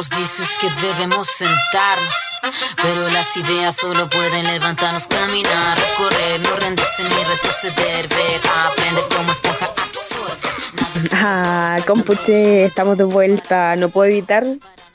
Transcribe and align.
solos 0.00 0.10
dices 0.10 0.58
que 0.60 0.86
debemos 0.86 1.28
sentarnos, 1.28 2.40
pero 2.76 3.08
las 3.10 3.36
ideas 3.36 3.76
solo 3.76 4.08
pueden 4.08 4.46
levantarnos, 4.46 5.06
caminar, 5.06 5.76
correr, 5.96 6.40
no 6.40 6.56
rendirse 6.56 7.02
ni 7.02 7.08
retroceder, 7.08 8.08
ver, 8.08 8.40
aprender 8.66 9.04
como 9.14 9.32
esponja 9.32 9.66
absorber. 9.66 11.12
Ah, 11.12 11.78
compuche, 11.86 12.64
estamos 12.64 12.96
de 12.96 13.04
vuelta. 13.04 13.76
No 13.76 13.88
puedo 13.88 14.10
evitar 14.10 14.46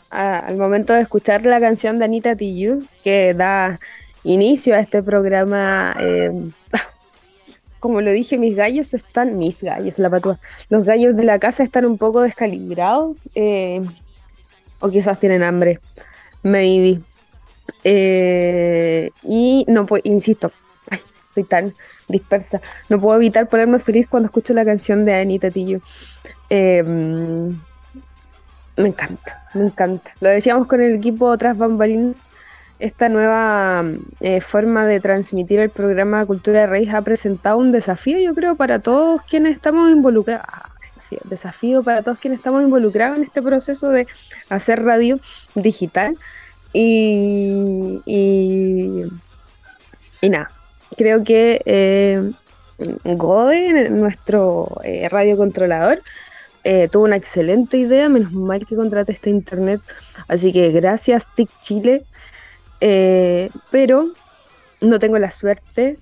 al 0.10 0.58
momento 0.58 0.94
de 0.94 1.02
escuchar 1.02 1.46
la 1.46 1.60
canción 1.60 2.00
de 2.00 2.06
Anita 2.06 2.36
Tijoux 2.36 2.86
que 3.04 3.34
da 3.34 3.80
inicio 4.24 4.76
a 4.76 4.80
este 4.80 5.04
programa. 5.04 5.96
Eh, 6.00 6.32
como 7.80 8.02
lo 8.02 8.12
dije, 8.12 8.38
mis 8.38 8.56
gallos 8.56 8.94
están, 8.94 9.38
mis 9.38 9.62
gallos, 9.62 10.00
la 10.00 10.10
patua, 10.10 10.40
los 10.70 10.84
gallos 10.86 11.16
de 11.16 11.24
la 11.24 11.38
casa 11.38 11.64
están 11.64 11.86
un 11.86 11.98
poco 11.98 12.22
descalibrados, 12.22 13.18
eh, 13.36 13.84
o 14.86 14.90
quizás 14.92 15.20
tienen 15.20 15.44
hambre, 15.44 15.80
maybe. 16.44 17.02
Eh, 17.84 19.10
y 19.24 19.66
no 19.68 19.86
puedo, 19.86 20.02
insisto, 20.06 20.52
estoy 21.20 21.44
tan 21.44 21.74
dispersa, 22.08 22.62
no 22.90 23.00
puedo 23.00 23.18
evitar 23.18 23.50
ponerme 23.50 23.80
feliz 23.80 24.08
cuando 24.08 24.28
escucho 24.28 24.54
la 24.54 24.64
canción 24.64 25.06
de 25.06 25.16
Anita 25.16 25.50
Tillo. 25.50 25.82
Em, 26.50 27.60
me 28.78 28.88
encanta, 28.88 29.48
me 29.54 29.66
encanta. 29.66 30.12
Lo 30.20 30.30
decíamos 30.30 30.68
con 30.68 30.82
el 30.82 30.96
equipo 30.96 31.36
Tras 31.38 31.58
Bambalinas 31.58 32.24
esta 32.78 33.08
nueva 33.08 33.86
eh, 34.20 34.42
forma 34.42 34.86
de 34.86 35.00
transmitir 35.00 35.60
el 35.60 35.70
programa 35.70 36.26
Cultura 36.26 36.62
de 36.62 36.68
Raíz 36.68 36.94
ha 36.94 37.02
presentado 37.02 37.58
un 37.58 37.72
desafío, 37.72 38.20
yo 38.20 38.36
creo, 38.36 38.56
para 38.56 38.80
todos 38.80 39.22
quienes 39.24 39.56
estamos 39.56 39.90
involucrados. 39.92 40.75
Desafío, 41.24 41.84
para 41.84 42.04
todos 42.04 42.20
quienes 42.20 42.40
estamos 42.40 42.64
involucrados 42.64 43.18
en 43.18 43.24
este 43.24 43.42
proceso 43.42 43.90
de 43.90 44.08
hacer 44.50 44.84
radio 44.84 45.20
digital. 45.56 46.18
Y, 46.74 48.02
y, 48.06 49.04
nada, 50.30 50.52
creo 50.98 51.24
que 51.24 51.62
eh, 51.66 52.32
Gode, 52.78 53.90
nuestro 53.90 54.82
eh, 54.84 55.08
radiocontrolador, 55.10 56.02
eh, 56.68 56.90
tuvo 56.92 57.04
una 57.04 57.16
excelente 57.16 57.78
idea, 57.78 58.10
menos 58.10 58.34
mal 58.34 58.66
que 58.66 58.76
contrate 58.76 59.12
este 59.12 59.30
internet. 59.30 59.82
Así 60.28 60.52
que 60.52 60.72
gracias, 60.72 61.28
TIC 61.36 61.50
Chile, 61.62 62.06
eh, 62.82 63.52
pero 63.70 64.08
no 64.82 64.98
tengo 64.98 65.20
la 65.20 65.30
suerte 65.30 66.00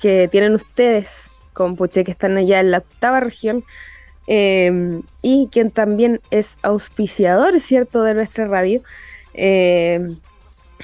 que 0.00 0.28
tienen 0.28 0.54
ustedes 0.54 1.32
con 1.52 1.74
Puche, 1.74 2.04
que 2.04 2.12
están 2.12 2.36
allá 2.36 2.60
en 2.60 2.70
la 2.70 2.78
octava 2.78 3.18
región, 3.18 3.64
eh, 4.26 5.00
y 5.22 5.48
quien 5.50 5.70
también 5.70 6.20
es 6.30 6.58
auspiciador, 6.62 7.58
¿cierto?, 7.60 8.02
de 8.02 8.14
nuestra 8.14 8.46
radio. 8.46 8.82
Eh, 9.34 10.16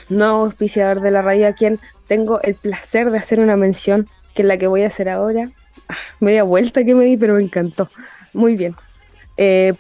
no 0.09 0.43
auspiciador 0.45 1.01
de 1.01 1.11
la 1.11 1.23
radio, 1.23 1.49
a 1.49 1.53
quien 1.53 1.81
tengo 2.07 2.41
el 2.43 2.55
placer 2.55 3.11
de 3.11 3.19
hacer 3.19 3.41
una 3.41 3.57
mención, 3.57 4.09
que 4.35 4.43
es 4.43 4.49
la 4.49 4.57
que 4.57 4.67
voy 4.67 4.83
a 4.83 4.89
hacer 4.89 5.09
ahora. 5.09 5.51
Ah, 5.89 5.97
media 6.21 6.43
vuelta 6.43 6.85
que 6.85 6.95
me 6.95 7.05
di, 7.05 7.17
pero 7.17 7.35
me 7.35 7.43
encantó. 7.43 7.89
Muy 8.33 8.57
bien. 8.57 8.75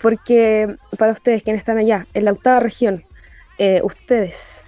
porque 0.00 0.76
para 0.98 1.12
ustedes, 1.12 1.42
quienes 1.42 1.60
están 1.60 1.78
allá, 1.78 2.06
en 2.14 2.24
la 2.24 2.32
octava 2.32 2.60
región, 2.60 3.04
ustedes 3.82 4.64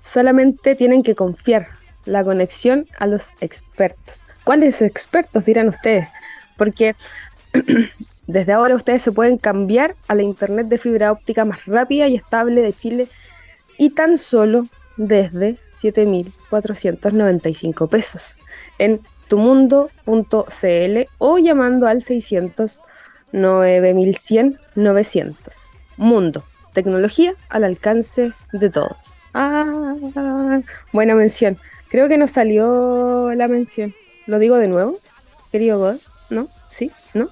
solamente 0.00 0.74
tienen 0.74 1.02
que 1.02 1.14
confiar 1.14 1.66
la 2.08 2.24
conexión 2.24 2.86
a 2.98 3.06
los 3.06 3.32
expertos. 3.40 4.24
¿Cuáles 4.44 4.82
expertos 4.82 5.44
dirán 5.44 5.68
ustedes? 5.68 6.08
Porque 6.56 6.96
desde 8.26 8.52
ahora 8.52 8.74
ustedes 8.74 9.02
se 9.02 9.12
pueden 9.12 9.38
cambiar 9.38 9.94
a 10.06 10.14
la 10.14 10.22
internet 10.22 10.68
de 10.68 10.78
fibra 10.78 11.12
óptica 11.12 11.44
más 11.44 11.66
rápida 11.66 12.08
y 12.08 12.14
estable 12.16 12.62
de 12.62 12.72
Chile 12.72 13.08
y 13.76 13.90
tan 13.90 14.16
solo 14.18 14.66
desde 14.96 15.56
7.495 15.72 17.88
pesos 17.88 18.38
en 18.78 19.00
tumundo.cl 19.28 20.98
o 21.18 21.38
llamando 21.38 21.86
al 21.86 22.02
600 22.02 22.82
9100 23.32 24.58
900. 24.74 25.70
Mundo 25.96 26.42
Tecnología 26.72 27.34
al 27.48 27.64
alcance 27.64 28.32
de 28.52 28.70
todos. 28.70 29.22
Ah, 29.34 30.60
buena 30.92 31.14
mención. 31.14 31.58
Creo 31.88 32.08
que 32.08 32.18
nos 32.18 32.30
salió 32.30 33.34
la 33.34 33.48
mención. 33.48 33.94
¿Lo 34.26 34.38
digo 34.38 34.58
de 34.58 34.68
nuevo, 34.68 34.94
querido 35.50 35.78
God? 35.78 35.96
¿No? 36.30 36.48
¿Sí? 36.68 36.92
¿No? 37.14 37.30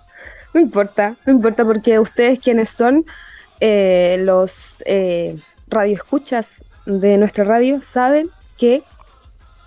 No 0.56 0.62
importa, 0.62 1.16
no 1.26 1.34
importa 1.34 1.66
porque 1.66 1.98
ustedes 1.98 2.38
quienes 2.38 2.70
son 2.70 3.04
eh, 3.60 4.16
los 4.20 4.82
eh, 4.86 5.38
radioescuchas 5.68 6.64
de 6.86 7.18
nuestra 7.18 7.44
radio 7.44 7.82
saben 7.82 8.30
que 8.56 8.82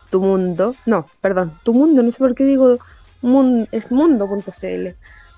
tu 0.09 0.19
mundo, 0.19 0.75
no, 0.87 1.05
perdón, 1.21 1.53
tu 1.61 1.75
mundo, 1.75 2.01
no 2.01 2.11
sé 2.11 2.17
por 2.17 2.33
qué 2.33 2.43
digo 2.43 2.79
mundo, 3.21 3.67
es 3.71 3.91
mundo.cl. 3.91 4.87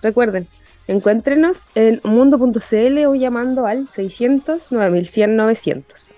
Recuerden, 0.02 0.48
Encuéntrenos 0.88 1.68
en 1.76 2.00
mundo.cl 2.06 3.06
o 3.08 3.16
llamando 3.16 3.66
al 3.66 3.90
600 3.90 4.72
9100 4.72 5.36
900. 5.36 6.16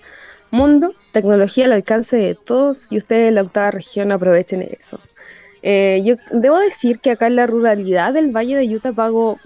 Mundo, 0.51 0.93
tecnología 1.11 1.65
al 1.65 1.71
alcance 1.73 2.17
de 2.17 2.35
todos 2.35 2.91
y 2.91 2.97
ustedes 2.97 3.29
en 3.29 3.35
la 3.35 3.41
octava 3.41 3.71
región 3.71 4.11
aprovechen 4.11 4.61
eso. 4.61 4.99
Eh, 5.63 6.01
yo 6.03 6.15
debo 6.31 6.59
decir 6.59 6.99
que 6.99 7.11
acá 7.11 7.27
en 7.27 7.37
la 7.37 7.47
ruralidad 7.47 8.13
del 8.13 8.35
Valle 8.35 8.57
de 8.57 8.75
Utah 8.75 8.91
pago 8.93 9.37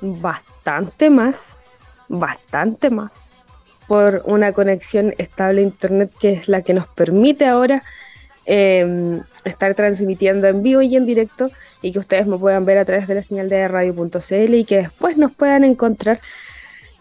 bastante 0.00 1.10
más, 1.10 1.56
bastante 2.08 2.90
más 2.90 3.12
por 3.86 4.22
una 4.24 4.52
conexión 4.52 5.14
estable 5.18 5.60
a 5.60 5.64
internet 5.64 6.10
que 6.18 6.32
es 6.32 6.48
la 6.48 6.62
que 6.62 6.74
nos 6.74 6.86
permite 6.88 7.46
ahora 7.46 7.82
Em, 8.52 9.22
estar 9.44 9.74
transmitiendo 9.74 10.48
en 10.48 10.62
vivo 10.62 10.82
y 10.82 10.96
en 10.96 11.06
directo 11.06 11.52
y 11.82 11.92
que 11.92 12.00
ustedes 12.00 12.26
me 12.26 12.38
puedan 12.38 12.64
ver 12.64 12.78
a 12.78 12.84
través 12.84 13.06
de 13.06 13.14
la 13.14 13.22
señal 13.22 13.48
de 13.48 13.68
radio.cl 13.68 14.54
y 14.54 14.64
que 14.64 14.78
después 14.78 15.16
nos 15.18 15.36
puedan 15.36 15.62
encontrar 15.62 16.20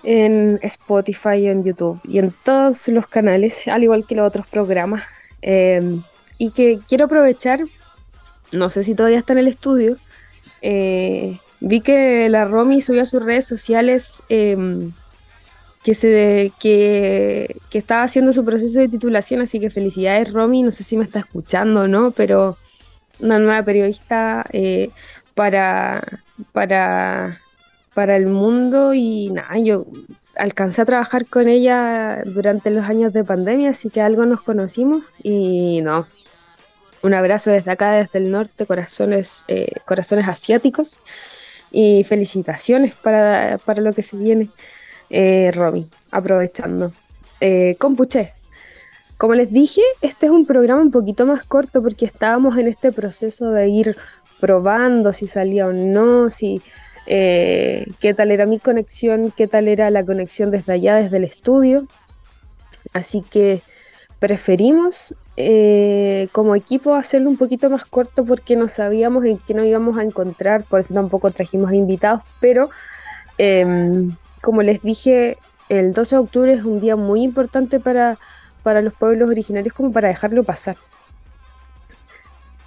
en 0.03 0.59
Spotify, 0.61 1.47
en 1.47 1.63
YouTube 1.63 1.99
y 2.03 2.19
en 2.19 2.35
todos 2.43 2.87
los 2.89 3.07
canales, 3.07 3.67
al 3.67 3.83
igual 3.83 4.05
que 4.05 4.15
los 4.15 4.27
otros 4.27 4.45
programas. 4.47 5.03
Em, 5.41 6.03
y 6.37 6.51
que 6.51 6.79
quiero 6.87 7.05
aprovechar, 7.05 7.61
no 8.51 8.69
sé 8.69 8.83
si 8.83 8.95
todavía 8.95 9.19
está 9.19 9.33
en 9.33 9.39
el 9.39 9.47
estudio, 9.47 9.97
eh, 10.61 11.37
vi 11.59 11.81
que 11.81 12.29
la 12.29 12.45
Romy 12.45 12.81
subió 12.81 13.01
a 13.01 13.05
sus 13.05 13.23
redes 13.23 13.45
sociales 13.45 14.21
em, 14.29 14.91
que, 15.83 15.93
se, 15.93 16.51
que, 16.59 17.55
estaba 17.71 18.03
haciendo 18.03 18.31
su 18.31 18.43
proceso 18.45 18.79
de 18.79 18.89
titulación, 18.89 19.41
así 19.41 19.59
que 19.59 19.69
felicidades 19.69 20.31
Romy, 20.33 20.63
no 20.63 20.71
sé 20.71 20.83
si 20.83 20.97
me 20.97 21.03
está 21.03 21.19
escuchando 21.19 21.81
o 21.81 21.87
no, 21.87 22.11
pero 22.11 22.57
una 23.19 23.39
nueva 23.39 23.63
periodista 23.63 24.45
eh, 24.51 24.89
para, 25.35 26.21
para, 26.51 27.39
para 27.93 28.15
el 28.15 28.27
mundo 28.27 28.93
y 28.93 29.29
nada, 29.29 29.57
yo 29.59 29.85
alcancé 30.35 30.81
a 30.81 30.85
trabajar 30.85 31.25
con 31.25 31.47
ella 31.47 32.23
durante 32.25 32.71
los 32.71 32.85
años 32.85 33.13
de 33.13 33.23
pandemia, 33.23 33.71
así 33.71 33.89
que 33.89 34.01
algo 34.01 34.25
nos 34.25 34.41
conocimos 34.41 35.03
y 35.21 35.81
no. 35.81 36.07
Un 37.01 37.13
abrazo 37.13 37.51
desde 37.51 37.71
acá, 37.71 37.91
desde 37.91 38.19
el 38.19 38.31
norte, 38.31 38.65
corazones, 38.65 39.45
eh, 39.47 39.71
corazones 39.85 40.27
asiáticos 40.27 40.99
y 41.71 42.03
felicitaciones 42.03 42.95
para, 42.95 43.57
para 43.63 43.81
lo 43.81 43.93
que 43.93 44.01
se 44.01 44.17
viene 44.17 44.49
eh, 45.09 45.51
Romy, 45.53 45.89
aprovechando. 46.11 46.91
Eh, 47.41 47.75
Compuche, 47.79 48.33
como 49.17 49.33
les 49.35 49.51
dije, 49.51 49.81
este 50.01 50.27
es 50.27 50.31
un 50.31 50.45
programa 50.45 50.81
un 50.81 50.91
poquito 50.91 51.25
más 51.25 51.43
corto 51.43 51.81
porque 51.81 52.05
estábamos 52.05 52.57
en 52.57 52.67
este 52.67 52.91
proceso 52.91 53.51
de 53.51 53.67
ir 53.67 53.97
probando 54.39 55.11
si 55.11 55.27
salía 55.27 55.67
o 55.67 55.73
no, 55.73 56.29
si 56.29 56.61
eh, 57.05 57.87
qué 57.99 58.13
tal 58.13 58.31
era 58.31 58.45
mi 58.45 58.59
conexión, 58.59 59.33
qué 59.35 59.47
tal 59.47 59.67
era 59.67 59.89
la 59.89 60.05
conexión 60.05 60.51
desde 60.51 60.73
allá, 60.73 60.95
desde 60.95 61.17
el 61.17 61.23
estudio. 61.23 61.87
Así 62.93 63.21
que 63.21 63.61
preferimos 64.19 65.15
eh, 65.37 66.27
como 66.33 66.53
equipo 66.55 66.95
hacerlo 66.95 67.29
un 67.29 67.37
poquito 67.37 67.69
más 67.69 67.85
corto 67.85 68.25
porque 68.25 68.57
no 68.57 68.67
sabíamos 68.67 69.23
en 69.23 69.37
qué 69.37 69.53
nos 69.53 69.65
íbamos 69.65 69.97
a 69.97 70.03
encontrar, 70.03 70.65
por 70.65 70.81
eso 70.81 70.93
tampoco 70.93 71.31
trajimos 71.31 71.71
invitados, 71.71 72.21
pero 72.41 72.69
em, 73.37 74.15
como 74.41 74.61
les 74.63 74.81
dije, 74.81 75.37
el 75.69 75.93
12 75.93 76.15
de 76.15 76.21
octubre 76.21 76.53
es 76.53 76.65
un 76.65 76.81
día 76.81 76.97
muy 76.97 77.23
importante 77.23 77.79
para, 77.79 78.17
los 78.81 78.93
pueblos 78.93 79.29
originarios 79.29 79.73
como 79.73 79.91
para 79.91 80.09
dejarlo 80.09 80.43
pasar. 80.43 80.75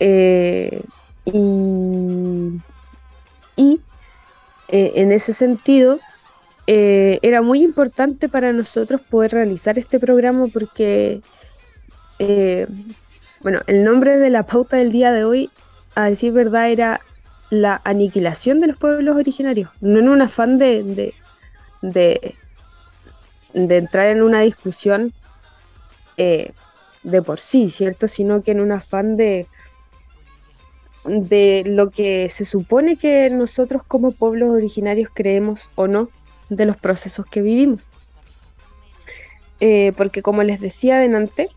Eh, 0.01 0.83
y, 1.27 2.61
eh, 4.69 4.93
en 4.97 5.13
ese 5.13 5.33
sentido, 5.33 6.01
era 6.67 7.43
muy 7.43 7.63
importante 7.63 8.29
para 8.31 8.53
nosotros 8.53 9.01
poder 9.03 9.33
realizar 9.33 9.79
este 9.79 10.01
programa 10.01 10.47
porque, 10.47 11.21
bueno, 13.41 13.61
el 13.67 13.85
nombre 13.85 14.19
de 14.19 14.31
la 14.31 14.45
pauta 14.45 14.77
del 14.77 14.93
día 14.93 15.13
de 15.13 15.25
hoy, 15.25 15.51
a 15.95 16.09
decir 16.09 16.33
verdad, 16.33 16.71
era 16.71 17.01
la 17.51 17.81
aniquilación 17.85 18.61
de 18.61 18.69
los 18.69 18.77
pueblos 18.77 19.17
originarios, 19.17 19.71
no 19.81 19.99
en 19.99 20.09
un 20.09 20.23
afán 20.23 20.59
de, 20.59 21.15
de, 21.83 22.35
de 23.53 23.77
entrar 23.77 24.07
en 24.07 24.23
una 24.23 24.41
discusión 24.41 25.13
eh, 26.17 26.53
de 27.03 27.23
por 27.23 27.41
sí, 27.41 27.71
¿cierto? 27.71 28.09
Sino 28.09 28.43
que 28.43 28.53
en 28.53 28.61
un 28.61 28.73
afán 28.73 29.17
de, 29.17 29.47
de 31.05 31.65
lo 31.67 31.91
que 31.91 32.29
se 32.29 32.45
supone 32.45 32.97
que 32.97 33.29
nosotros 33.31 33.83
como 33.87 34.13
pueblos 34.13 34.51
originarios 34.51 35.11
creemos 35.13 35.69
o 35.75 35.89
no 35.89 36.09
de 36.49 36.65
los 36.65 36.77
procesos 36.77 37.27
que 37.27 37.43
vivimos. 37.43 37.89
Eh, 39.61 39.93
porque 39.97 40.23
como 40.23 40.43
les 40.43 40.61
decía 40.61 40.97
adelante, 40.97 41.49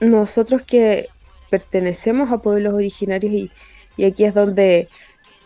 nosotros 0.00 0.62
que 0.62 1.08
pertenecemos 1.50 2.32
a 2.32 2.38
pueblos 2.38 2.74
originarios 2.74 3.50
y, 3.96 4.04
aquí 4.04 4.24
es 4.24 4.34
donde 4.34 4.88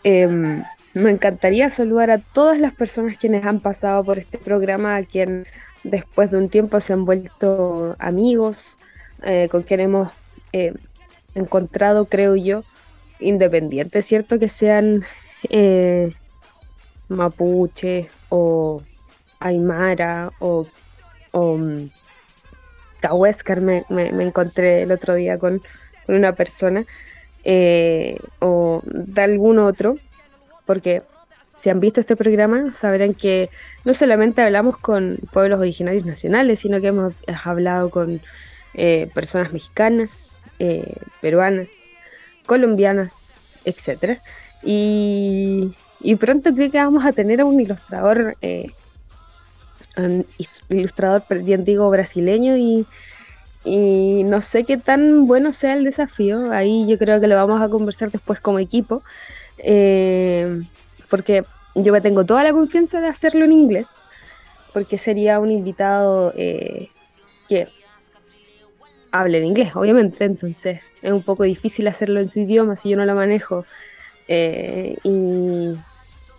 em, 0.05 0.63
me 0.95 1.11
encantaría 1.11 1.71
saludar 1.71 2.11
a 2.11 2.19
todas 2.19 2.59
las 2.59 2.73
personas 2.73 3.19
quienes 3.19 3.45
han 3.45 3.61
pasado 3.61 4.03
por 4.05 4.19
este 4.19 4.39
programa, 4.39 4.97
a 4.97 5.03
quien 5.03 5.47
después 5.85 6.31
de 6.31 6.39
un 6.39 6.49
tiempo 6.49 6.81
se 6.81 6.93
han 6.93 7.05
vuelto 7.05 7.95
amigos, 7.99 8.77
eh, 9.23 9.49
con 9.51 9.63
quien 9.63 9.81
hemos 9.81 10.13
eh, 10.53 10.73
encontrado, 11.35 12.07
creo 12.07 12.37
yo, 12.37 12.65
independientes, 13.21 14.07
¿cierto? 14.07 14.39
Que 14.39 14.49
sean 14.49 15.05
eh, 15.51 16.13
mapuche 17.09 18.09
o 18.29 18.83
aymara 19.41 20.33
o, 20.39 20.67
um, 21.33 21.89
me, 23.61 23.85
encontré 24.23 24.83
el 24.83 24.93
otro 24.93 25.15
día 25.15 25.39
con, 25.39 25.63
una 26.09 26.33
persona, 26.33 26.85
o 28.41 28.83
de 28.85 29.23
algún 29.23 29.59
otro, 29.59 29.97
porque 30.65 31.03
si 31.59 31.71
han 31.71 31.81
visto 31.81 32.01
este 32.01 32.15
programa 32.15 32.73
sabrán 32.73 33.15
que 33.15 33.51
no 33.85 33.93
solamente 33.93 34.43
hablamos 34.43 34.79
con 34.79 35.19
pueblos 35.33 35.59
originarios 35.59 36.07
nacionales, 36.07 36.61
sino 36.61 36.81
que 36.81 36.89
hemos 36.89 37.15
hablado 37.45 37.91
con 37.91 38.21
eh, 38.75 39.11
personas 39.13 39.53
mexicanas, 39.53 40.41
eh, 40.61 40.95
peruanas, 41.21 41.69
colombianas, 42.47 43.39
etc. 43.65 44.19
Y, 44.63 45.75
pronto 46.21 46.55
creo 46.55 46.71
que 46.71 46.79
vamos 46.79 47.05
a 47.05 47.13
tener 47.13 47.41
a 47.41 47.45
un 47.45 47.59
ilustrador, 47.61 48.37
eh, 48.41 48.71
ilustrador, 50.69 51.23
bien 51.43 51.65
digo, 51.65 51.91
brasileño 51.91 52.57
y, 52.57 52.87
y 53.65 54.25
no 54.25 54.41
sé 54.41 54.65
qué 54.65 54.77
tan 54.77 55.27
bueno 55.27 55.53
sea 55.53 55.75
el 55.75 55.85
desafío. 55.85 56.53
Ahí 56.53 56.87
yo 56.87 56.99
creo 56.99 57.21
que 57.21 57.27
lo 57.27 57.37
vamos 57.37 57.61
a 57.63 57.69
conversar 57.69 58.11
después 58.11 58.41
como 58.41 58.59
equipo. 58.59 59.03
porque 61.11 61.45
yo 61.75 61.93
me 61.93 62.01
tengo 62.01 62.25
toda 62.25 62.43
la 62.45 62.53
confianza 62.53 63.01
de 63.01 63.09
hacerlo 63.09 63.45
en 63.45 63.53
inglés, 63.53 63.91
porque 64.73 64.99
sería 64.99 65.41
un 65.41 65.51
invitado 65.51 66.33
que 66.35 67.69
habla 69.11 69.39
en 69.39 69.45
inglés, 69.45 69.75
obviamente, 69.75 70.25
entonces 70.25 70.81
es 71.03 71.13
un 71.13 71.23
poco 71.23 71.45
difícil 71.45 71.89
hacerlo 71.89 72.21
en 72.21 72.29
su 72.29 72.41
idioma 72.41 72.77
si 72.77 72.91
yo 72.91 72.97
no 72.97 73.07
lo 73.07 73.15
manejo. 73.15 73.65
Eh, 74.27 74.97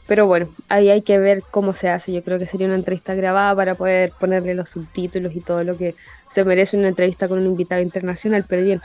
pero 0.10 0.26
bueno, 0.26 0.50
ahí 0.70 0.90
hay 0.90 1.04
que 1.04 1.20
ver 1.20 1.44
cómo 1.52 1.72
se 1.72 1.88
hace. 1.88 2.12
Yo 2.12 2.24
creo 2.24 2.40
que 2.40 2.48
sería 2.48 2.66
una 2.66 2.76
entrevista 2.76 3.14
grabada 3.14 3.56
para 3.56 3.76
poder 3.76 4.12
ponerle 4.20 4.56
los 4.56 4.68
subtítulos 4.70 5.36
y 5.36 5.40
todo 5.40 5.64
lo 5.64 5.78
que 5.78 5.94
se 6.28 6.44
merece 6.44 6.78
una 6.78 6.88
entrevista 6.88 7.28
con 7.28 7.38
un 7.38 7.46
invitado 7.46 7.80
internacional, 7.80 8.44
pero 8.50 8.64
bien. 8.64 8.82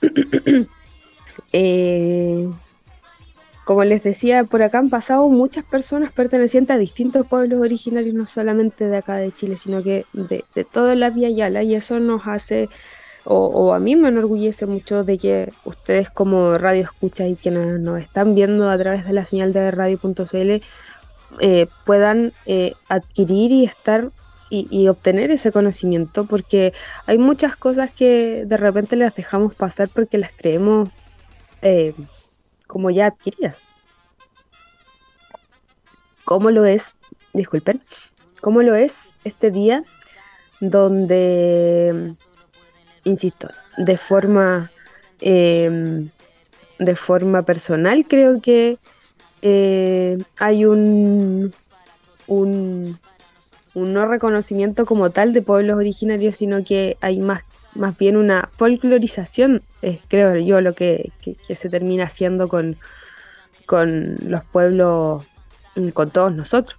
eh, 1.52 2.48
como 3.64 3.82
les 3.82 4.04
decía, 4.04 4.44
por 4.44 4.62
acá 4.62 4.78
han 4.78 4.90
pasado 4.90 5.28
muchas 5.28 5.64
personas 5.64 6.12
pertenecientes 6.12 6.72
a 6.72 6.78
distintos 6.78 7.26
pueblos 7.26 7.60
originarios, 7.60 8.14
no 8.14 8.26
solamente 8.26 8.86
de 8.86 8.96
acá 8.98 9.16
de 9.16 9.32
Chile, 9.32 9.56
sino 9.56 9.82
que 9.82 10.04
de, 10.12 10.44
toda 10.70 10.94
la 10.94 11.10
Vía 11.10 11.30
Yala, 11.30 11.64
y 11.64 11.74
eso 11.74 11.98
nos 11.98 12.28
hace, 12.28 12.68
o, 13.24 13.72
a 13.72 13.78
mí 13.78 13.94
me 13.96 14.08
enorgullece 14.08 14.66
mucho 14.66 15.04
de 15.04 15.18
que 15.18 15.52
ustedes 15.64 16.10
como 16.10 16.58
radio 16.58 16.82
escucha 16.82 17.26
y 17.28 17.36
quienes 17.36 17.80
nos 17.80 18.00
están 18.00 18.34
viendo 18.34 18.68
a 18.68 18.76
través 18.78 19.06
de 19.06 19.12
la 19.12 19.24
señal 19.24 19.52
de 19.52 19.70
radio.cl 19.70 20.60
eh, 21.40 21.66
puedan 21.84 22.32
eh, 22.46 22.74
adquirir 22.88 23.52
y 23.52 23.64
estar 23.64 24.10
y, 24.54 24.86
obtener 24.88 25.30
ese 25.30 25.50
conocimiento, 25.50 26.26
porque 26.26 26.74
hay 27.06 27.16
muchas 27.16 27.56
cosas 27.56 27.90
que 27.90 28.44
de 28.44 28.56
repente 28.58 28.96
las 28.96 29.14
dejamos 29.14 29.54
pasar 29.54 29.88
porque 29.88 30.18
las 30.18 30.30
creemos. 30.36 30.90
Eh, 31.62 31.94
como 32.72 32.88
ya 32.88 33.08
adquiridas. 33.08 33.66
¿Cómo 36.24 36.50
lo 36.50 36.64
es? 36.64 36.94
Disculpen. 37.34 37.82
¿Cómo 38.40 38.62
lo 38.62 38.74
es 38.74 39.14
este 39.24 39.50
día 39.50 39.84
donde, 40.60 42.12
insisto, 43.04 43.48
de 43.76 43.96
forma, 43.96 44.70
em, 45.20 46.08
de 46.78 46.96
forma 46.96 47.42
personal 47.42 48.06
creo 48.08 48.40
que 48.40 48.78
eh, 49.42 50.18
hay 50.38 50.64
un, 50.64 51.52
un, 52.26 52.98
no 53.74 54.06
reconocimiento 54.06 54.86
como 54.86 55.10
tal 55.10 55.32
de 55.32 55.42
pueblos 55.42 55.76
originarios, 55.76 56.36
sino 56.36 56.64
que 56.64 56.96
hay 57.00 57.18
más 57.18 57.42
más 57.74 57.96
bien 57.96 58.16
una 58.16 58.48
folclorización, 58.56 59.62
creo 60.08 60.36
yo, 60.36 60.60
lo 60.60 60.74
que, 60.74 61.10
se 61.48 61.68
termina 61.68 62.04
haciendo 62.04 62.48
con, 62.48 62.76
con 63.66 64.16
los 64.26 64.44
pueblos, 64.44 65.24
con 65.94 66.10
todos 66.10 66.34
nosotros, 66.34 66.78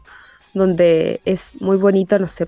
donde 0.54 1.22
es 1.26 1.60
muy 1.62 1.78
bonito, 1.78 2.20
no 2.20 2.28
sé, 2.28 2.48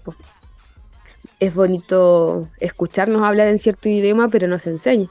es 1.46 1.56
bonito 1.56 2.48
escucharnos 2.60 3.24
hablar 3.24 3.48
en 3.48 3.60
cierto 3.60 3.90
idioma, 3.90 4.30
pero 4.30 4.48
nos 4.48 4.68
enseña. 4.68 5.08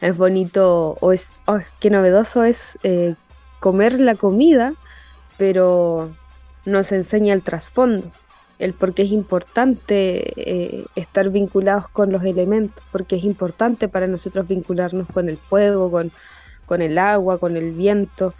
Es 0.00 0.16
bonito, 0.16 0.96
o 1.00 1.12
es, 1.12 1.32
oh, 1.46 1.60
qué 1.80 1.90
novedoso 1.90 2.44
es 2.44 2.78
eh, 2.82 3.14
comer 3.60 4.00
la 4.00 4.16
comida, 4.16 4.74
pero 5.38 6.10
nos 6.64 6.92
enseña 6.92 7.34
el 7.34 7.42
trasfondo 7.42 8.10
el 8.62 8.74
por 8.74 8.94
qué 8.94 9.02
es 9.02 9.10
importante 9.10 10.32
eh, 10.36 10.86
estar 10.94 11.30
vinculados 11.30 11.88
con 11.88 12.12
los 12.12 12.22
elementos, 12.22 12.82
porque 12.92 13.16
es 13.16 13.24
importante 13.24 13.88
para 13.88 14.06
nosotros 14.06 14.46
vincularnos 14.46 15.08
con 15.08 15.28
el 15.28 15.36
fuego, 15.36 15.90
con, 15.90 16.12
con 16.64 16.80
el 16.80 16.96
agua, 16.96 17.38
con 17.38 17.56
el 17.56 17.72
viento, 17.72 18.34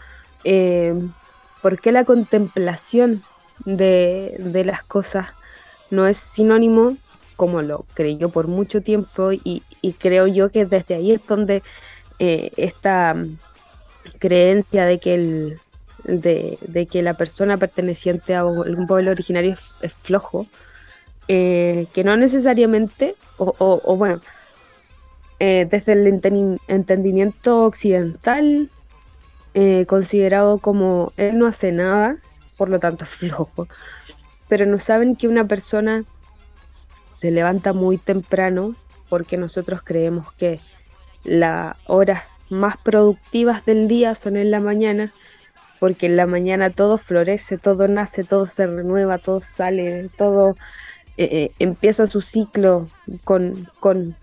eh, 0.45 0.95
por 1.61 1.81
qué 1.81 1.91
la 1.91 2.05
contemplación 2.05 3.23
de, 3.65 4.63
las 4.65 4.85
cosas 4.85 5.27
no 5.91 6.07
es 6.07 6.19
sinónimo, 6.19 6.97
como 7.43 7.61
lo 7.61 7.87
creyó 7.95 8.29
por 8.29 8.47
mucho 8.47 8.83
tiempo, 8.83 9.33
y, 9.33 9.65
creo 9.99 10.29
yo 10.29 10.53
que 10.53 10.65
desde 10.65 10.95
ahí 10.95 11.11
es 11.11 11.27
donde 11.27 11.65
eh, 12.21 12.53
esta 12.57 13.17
creencia 14.21 14.87
de 14.87 15.01
que 15.01 15.15
el, 15.15 15.59
de, 16.05 16.87
que 16.89 17.03
la 17.03 17.15
persona 17.15 17.57
perteneciente 17.57 18.37
a 18.37 18.45
un 18.45 18.87
pueblo 18.87 19.11
originario 19.11 19.57
es, 19.81 19.93
flojo, 19.93 20.47
eh, 21.27 21.89
que 21.93 22.05
no 22.05 22.17
necesariamente, 22.17 23.17
o, 23.39 23.97
bueno, 23.97 24.21
eh, 25.41 25.67
desde 25.69 25.95
el 25.95 26.07
entendimiento 26.69 27.65
occidental, 27.65 28.71
considerado 29.89 30.59
como 30.59 31.13
él 31.17 31.41
no 31.41 31.49
hace 31.49 31.73
nada, 31.73 32.19
por 32.57 32.69
lo 32.69 32.79
tanto 32.79 33.03
es 33.03 33.11
flojo, 33.11 33.67
pero 34.49 34.65
no 34.65 34.79
saben 34.79 35.17
que 35.17 35.27
una 35.27 35.49
persona 35.49 36.05
se 37.13 37.31
levanta 37.31 37.73
muy 37.73 37.99
temprano 37.99 38.75
porque 39.09 39.37
nosotros 39.37 39.81
creemos 39.85 40.33
que 40.35 40.61
las 41.25 41.77
horas 41.87 42.23
más 42.51 42.77
productivas 42.77 43.65
del 43.65 43.89
día 43.89 44.15
son 44.15 44.37
en 44.37 44.51
la 44.51 44.61
mañana 44.61 45.13
porque 45.83 46.07
en 46.07 46.17
la 46.17 46.29
mañana 46.29 46.71
todo 46.71 46.97
florece, 46.97 47.59
todo 47.59 47.89
nace, 47.89 48.23
todo 48.23 48.47
se 48.47 48.69
renueva, 48.69 49.19
todo 49.19 49.41
sale, 49.41 50.11
todo 50.17 50.55
eh, 51.17 51.29
eh, 51.33 51.53
empieza 51.59 52.07
su 52.07 52.21
ciclo 52.21 52.89
con, 53.25 53.69
con, 53.81 54.15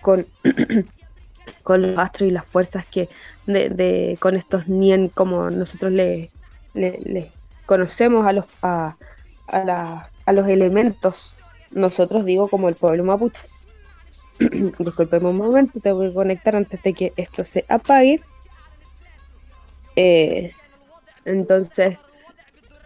con, 0.00 0.24
los 1.82 1.98
astros 1.98 2.28
y 2.28 2.30
las 2.30 2.46
fuerzas 2.46 2.86
que 2.86 3.08
de, 3.46 4.16
con 4.20 4.36
estos 4.36 4.68
nien 4.68 5.08
como 5.08 5.50
nosotros 5.50 5.90
le, 5.90 6.30
le, 6.74 7.32
conocemos 7.66 8.24
a 8.24 8.32
los 8.32 8.44
a, 8.62 8.94
a, 9.48 10.32
los 10.32 10.48
elementos 10.48 11.34
nosotros 11.70 12.24
digo 12.24 12.48
como 12.48 12.68
el 12.68 12.74
pueblo 12.74 13.04
mapuche 13.04 13.44
disculpeme 14.78 15.28
un 15.28 15.36
momento 15.36 15.80
te 15.80 15.92
voy 15.92 16.08
a 16.08 16.12
conectar 16.12 16.56
antes 16.56 16.82
de 16.82 16.92
que 16.94 17.12
esto 17.16 17.44
se 17.44 17.64
apague 17.68 18.20
eh, 19.96 20.52
entonces, 21.24 21.98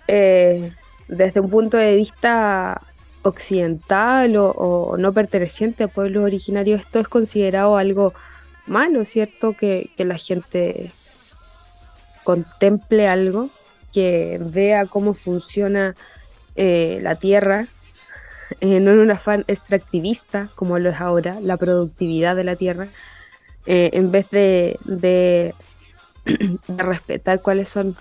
eh, 0.09 0.73
desde 1.09 1.41
un 1.41 1.51
punto 1.51 1.77
de 1.77 1.97
vista 1.97 2.81
occidental 3.23 4.37
o, 4.37 4.97
no 4.99 5.13
perteneciente 5.13 5.85
a 5.85 5.89
pueblos 5.89 6.25
originarios, 6.25 6.81
esto 6.81 7.01
es 7.01 7.09
considerado 7.09 7.77
algo 7.77 8.13
malo, 8.67 9.05
¿cierto? 9.05 9.55
Que, 9.55 9.91
la 9.99 10.19
gente 10.19 10.93
contemple 12.25 13.09
algo, 13.09 13.51
que 13.93 14.39
vea 14.41 14.87
cómo 14.87 15.15
funciona 15.15 15.95
eh, 16.57 16.99
la 17.03 17.15
tierra 17.17 17.67
eh, 18.61 18.81
no 18.81 18.93
en 18.93 18.99
un 18.99 19.11
afán 19.11 19.45
extractivista 19.47 20.51
como 20.55 20.79
lo 20.79 20.91
es 20.91 21.01
ahora, 21.01 21.39
la 21.41 21.57
productividad 21.57 22.37
de 22.37 22.45
la 22.45 22.57
tierra, 22.57 22.89
eh, 23.67 23.91
en 23.95 24.11
vez 24.11 24.29
de, 24.31 24.79
de, 24.85 25.55
respetar 26.69 27.41
cuáles 27.41 27.69
son, 27.69 27.97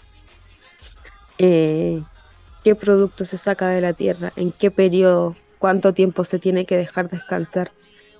qué 1.37 2.75
producto 2.79 3.25
se 3.25 3.37
saca 3.37 3.67
de 3.69 3.81
la 3.81 3.93
tierra, 3.93 4.31
en 4.35 4.51
qué 4.51 4.71
periodo, 4.71 5.35
cuánto 5.59 5.93
tiempo 5.93 6.23
se 6.23 6.39
tiene 6.39 6.65
que 6.65 6.77
dejar 6.77 7.09
descansar 7.09 7.71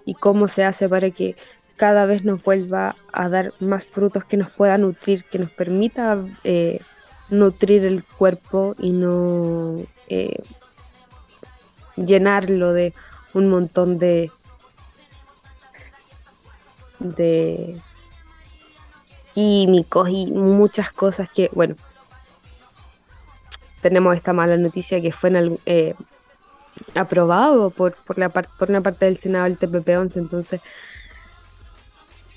y 0.06 0.14
cómo 0.14 0.48
se 0.48 0.66
hace 0.66 0.90
para 0.90 1.10
que 1.12 1.36
cada 1.78 2.06
vez 2.06 2.24
nos 2.24 2.44
vuelva 2.44 2.96
a 3.12 3.30
dar 3.30 3.54
más 3.60 3.86
frutos 3.86 4.26
que 4.26 4.38
nos 4.38 4.52
pueda 4.52 4.78
nutrir, 4.78 5.24
que 5.24 5.40
nos 5.40 5.52
permita 5.52 6.24
nutrir 7.30 7.84
el 7.86 8.04
cuerpo 8.04 8.76
y 8.78 8.92
no 8.92 9.78
eh, 10.08 10.44
llenarlo 11.96 12.74
de 12.74 12.94
un 13.34 13.50
montón 13.50 13.98
de 14.00 14.32
de 17.00 17.82
químicos 19.34 20.10
y 20.10 20.28
muchas 20.28 20.92
cosas 20.92 21.30
que, 21.30 21.50
bueno, 21.54 21.76
tenemos 23.82 24.16
esta 24.16 24.32
mala 24.32 24.56
noticia 24.58 25.02
que 25.02 25.12
fue 25.12 25.32
eh, 25.66 25.96
aprobado 26.96 27.70
por, 27.70 27.96
por, 27.96 28.18
la 28.18 28.30
por 28.30 28.70
una 28.70 28.82
parte 28.82 29.06
del 29.06 29.18
Senado 29.18 29.46
del 29.46 29.60
TPP-11, 29.60 30.18
entonces 30.18 30.62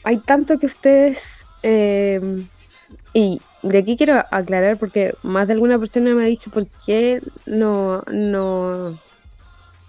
hay 0.03 0.19
tanto 0.19 0.59
que 0.59 0.67
ustedes 0.67 1.47
eh, 1.63 2.47
y 3.13 3.41
de 3.63 3.79
aquí 3.79 3.97
quiero 3.97 4.25
aclarar 4.31 4.77
porque 4.77 5.15
más 5.23 5.47
de 5.47 5.55
alguna 5.55 5.79
persona 5.79 6.15
me 6.15 6.25
ha 6.25 6.27
dicho 6.27 6.51
por 6.51 6.67
qué 6.85 7.23
no, 7.47 8.03
no 8.13 8.99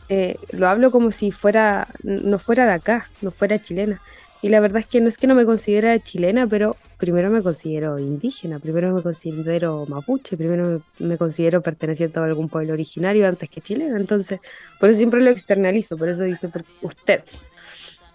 eh, 0.10 0.38
lo 0.52 0.68
hablo 0.68 0.92
como 0.92 1.12
si 1.12 1.32
fuera, 1.32 1.88
no 2.04 2.40
fuera 2.40 2.66
de 2.66 2.74
acá, 2.74 3.10
no 3.22 3.32
fuera 3.32 3.62
chilena. 3.62 4.02
Y 4.42 4.50
la 4.50 4.60
verdad 4.60 4.80
es 4.80 4.86
que 4.86 5.02
no 5.02 5.08
es 5.08 5.18
que 5.18 5.26
no 5.26 5.34
me 5.34 5.46
considera 5.46 5.98
chilena, 6.00 6.46
pero 6.48 6.76
primero 6.98 7.30
me 7.30 7.42
considero 7.42 7.98
indígena, 7.98 8.60
primero 8.60 8.94
me 8.94 9.02
considero 9.02 9.86
mapuche, 9.88 10.38
primero 10.38 10.82
me, 11.00 11.18
considero 11.18 11.62
perteneciente 11.62 12.20
a 12.20 12.24
algún 12.24 12.48
pueblo 12.48 12.74
originario 12.74 13.28
antes 13.28 13.50
que 13.50 13.62
chilena. 13.62 13.98
Entonces, 13.98 14.40
por 14.80 14.90
eso 14.90 14.98
siempre 14.98 15.22
lo 15.22 15.32
externalizo, 15.32 15.98
por 15.98 16.10
eso 16.10 16.24
dice 16.24 16.50
ustedes. 16.82 17.48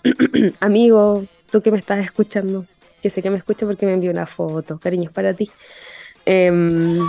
Amigo, 0.61 1.25
tú 1.51 1.61
que 1.61 1.73
me 1.73 1.79
estás 1.79 2.05
escuchando, 2.05 2.65
que 3.03 3.11
sé 3.11 3.21
que 3.21 3.31
me 3.31 3.39
escucha 3.39 3.67
porque 3.67 3.87
me 3.87 3.95
envió 3.95 4.11
una 4.13 4.27
foto, 4.27 4.79
cariños 4.79 5.13
para 5.13 5.35
ti. 5.35 5.51
Em, 6.25 7.01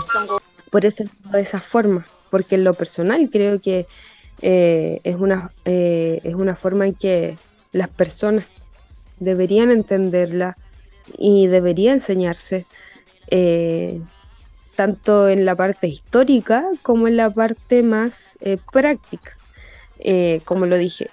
por 0.71 0.85
eso 0.85 1.03
de 1.31 1.41
esa 1.41 1.59
forma, 1.59 2.07
porque 2.31 2.55
en 2.55 2.63
lo 2.63 2.73
personal 2.73 3.29
creo 3.31 3.61
que 3.61 3.85
eh, 4.41 4.99
es, 5.03 5.15
una, 5.15 5.51
eh, 5.65 6.19
es 6.23 6.35
una 6.35 6.55
forma 6.55 6.87
en 6.87 6.93
que 6.93 7.37
las 7.71 7.89
personas 7.89 8.67
deberían 9.19 9.71
entenderla 9.71 10.55
y 11.17 11.47
debería 11.47 11.93
enseñarse 11.93 12.65
eh, 13.29 14.01
tanto 14.75 15.29
en 15.29 15.45
la 15.45 15.55
parte 15.55 15.87
histórica 15.87 16.65
como 16.81 17.07
en 17.07 17.17
la 17.17 17.29
parte 17.29 17.83
más 17.83 18.37
práctica. 18.71 19.37
como 20.45 20.65
lo 20.65 20.77
dije, 20.77 21.09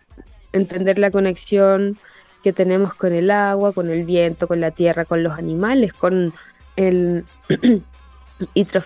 entender 0.53 0.99
la 0.99 1.11
conexión 1.11 1.97
que 2.43 2.53
tenemos 2.53 2.95
con 2.95 3.13
el 3.13 3.31
agua, 3.31 3.73
con 3.73 3.91
el 3.91 4.05
viento, 4.05 4.49
con 4.49 4.61
la 4.61 4.71
tierra, 4.71 5.05
con 5.05 5.23
los 5.23 5.35
animales, 5.39 5.93
con 5.93 6.33
el 6.77 7.25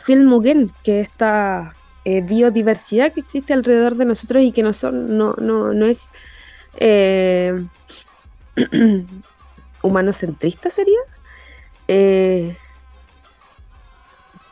Mugen, 0.08 0.72
que 0.82 1.00
es 1.00 1.08
esta 1.08 1.74
eh, 2.04 2.20
biodiversidad 2.20 3.12
que 3.12 3.20
existe 3.20 3.54
alrededor 3.54 3.96
de 3.96 4.04
nosotros 4.04 4.42
y 4.42 4.52
que 4.52 4.62
no, 4.62 4.74
son, 4.74 5.16
no, 5.16 5.34
no, 5.38 5.72
no 5.72 5.86
es 5.86 6.10
eh, 6.76 7.64
humanocentrista 9.82 10.68
sería, 10.68 10.98
eh, 11.88 12.56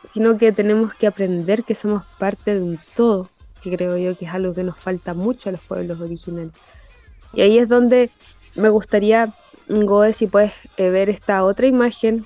sino 0.05 0.37
que 0.39 0.51
tenemos 0.51 0.95
que 0.95 1.05
aprender 1.05 1.63
que 1.63 1.75
somos 1.75 2.03
parte 2.17 2.55
de 2.55 2.61
un 2.63 2.79
todo, 2.95 3.29
que 3.61 3.75
creo 3.75 3.97
yo 3.97 4.17
que 4.17 4.25
es 4.25 4.33
algo 4.33 4.55
que 4.55 4.63
nos 4.63 4.79
falta 4.79 5.13
mucho 5.13 5.49
a 5.49 5.51
los 5.51 5.61
pueblos 5.61 6.01
originales. 6.01 6.53
Y 7.33 7.41
ahí 7.41 7.59
es 7.59 7.69
donde 7.69 8.09
me 8.55 8.69
gustaría, 8.69 9.31
Goe, 9.67 10.11
si 10.13 10.25
puedes 10.25 10.53
eh, 10.77 10.89
ver 10.89 11.09
esta 11.09 11.43
otra 11.43 11.67
imagen 11.67 12.25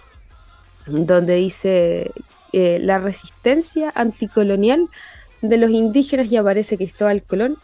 donde 0.86 1.36
dice 1.36 2.12
la 2.54 2.98
resistencia 2.98 3.92
anticolonial 3.94 4.90
de 5.42 5.58
los 5.58 5.70
indígenas 5.70 6.32
y 6.32 6.38
aparece 6.38 6.78
Cristóbal 6.78 7.24
Colón 7.24 7.58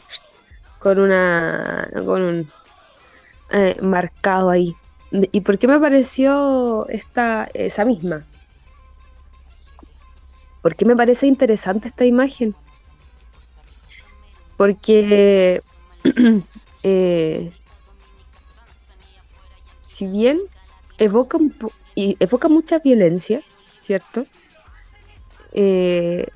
con 0.80 1.00
una 1.00 1.88
con 2.06 2.48
eh, 3.51 3.77
marcado 3.82 4.50
ahí. 4.50 4.75
¿Y 5.12 5.42
por 5.42 5.60
qué 5.60 5.68
me 5.68 5.80
pareció 5.80 6.88
esta 6.89 7.50
esa 7.53 7.86
misma? 7.86 8.25
¿Por 10.62 10.75
qué 10.75 10.86
me 10.86 10.96
parece 10.96 11.27
interesante 11.27 11.88
esta 11.89 12.06
imagen? 12.06 12.56
Porque 14.58 15.62
si 19.88 20.08
bien 20.08 20.39
evoca, 20.98 21.38
evoca 21.96 22.48
mucha 22.48 22.80
violencia, 22.80 23.42
¿cierto? 23.82 24.25
Eh, 25.51 26.27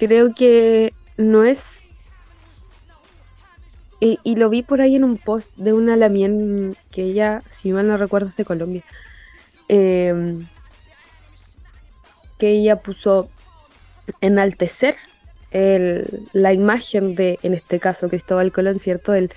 creo 0.00 0.34
que 0.34 0.92
no 1.16 1.44
es... 1.44 1.84
Y, 4.02 4.34
lo 4.36 4.48
vi 4.48 4.62
por 4.62 4.80
ahí 4.80 4.96
en 4.96 5.04
un 5.04 5.18
post 5.18 5.54
de 5.56 5.74
una 5.74 5.94
Lamien 5.94 6.74
que 6.90 7.02
ella, 7.02 7.42
si 7.50 7.70
mal 7.70 7.86
no 7.86 7.98
recuerdo, 7.98 8.30
es 8.30 8.36
de 8.36 8.46
Colombia. 8.46 8.82
Em, 9.68 10.46
que 12.38 12.48
ella 12.48 12.76
puso 12.76 13.28
enaltecer 14.22 14.96
la 15.52 16.52
imagen 16.54 17.14
de, 17.14 17.38
en 17.42 17.52
este 17.52 17.78
caso, 17.78 18.08
Cristóbal 18.08 18.52
Colón, 18.52 18.78
¿cierto? 18.78 19.12
Del 19.12 19.30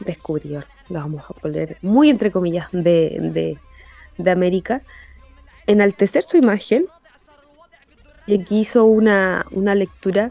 descubridor 0.00 0.66
lo 0.88 1.00
vamos 1.00 1.22
a 1.28 1.34
poner 1.34 1.78
muy 1.82 2.10
entre 2.10 2.30
comillas, 2.30 2.68
de, 2.72 3.58
de, 4.18 4.30
América, 4.30 4.82
enaltecer 5.66 6.22
su 6.22 6.36
imagen. 6.36 6.86
Y 8.26 8.40
aquí 8.40 8.60
hizo 8.60 8.84
una, 8.84 9.46
una 9.50 9.74
lectura 9.74 10.30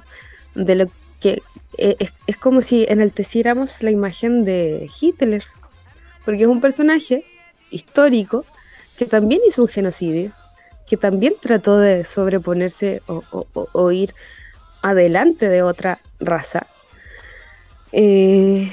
de 0.55 0.75
lo 0.75 0.85
que 1.19 1.41
eh, 1.77 1.95
es, 2.27 2.37
como 2.37 2.61
si 2.61 2.85
enalteciéramos 2.87 3.83
la 3.83 3.91
imagen 3.91 4.43
de 4.43 4.89
Hitler, 4.99 5.43
porque 6.25 6.43
es 6.43 6.47
un 6.47 6.61
personaje 6.61 7.23
histórico 7.69 8.45
que 8.97 9.05
también 9.05 9.41
hizo 9.47 9.63
un 9.63 9.67
genocidio, 9.67 10.31
que 10.85 10.97
también 10.97 11.35
trató 11.39 11.77
de 11.77 12.03
sobreponerse 12.03 13.01
o, 13.07 13.91
ir 13.91 14.13
adelante 14.81 15.47
de 15.47 15.63
otra 15.63 15.99
raza. 16.19 16.67
Eh, 17.93 18.71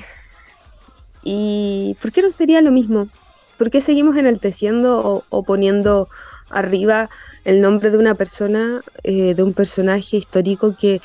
¿Y 1.23 1.97
por 2.01 2.13
qué 2.13 2.23
no 2.23 2.31
sería 2.31 2.61
lo 2.61 2.73
mismo? 2.73 3.09
¿Por 3.57 3.71
qué 3.71 3.81
seguimos 3.81 4.17
enalteciendo 4.17 5.25
o, 5.29 5.43
poniendo 5.45 6.09
arriba 6.51 7.11
el 7.45 7.61
nombre 7.61 7.91
de 7.91 7.99
una 7.99 8.15
persona, 8.15 8.81
eh, 9.03 9.35
de 9.35 9.43
un 9.43 9.55
personaje 9.55 10.17
histórico 10.17 10.77
que, 10.77 11.01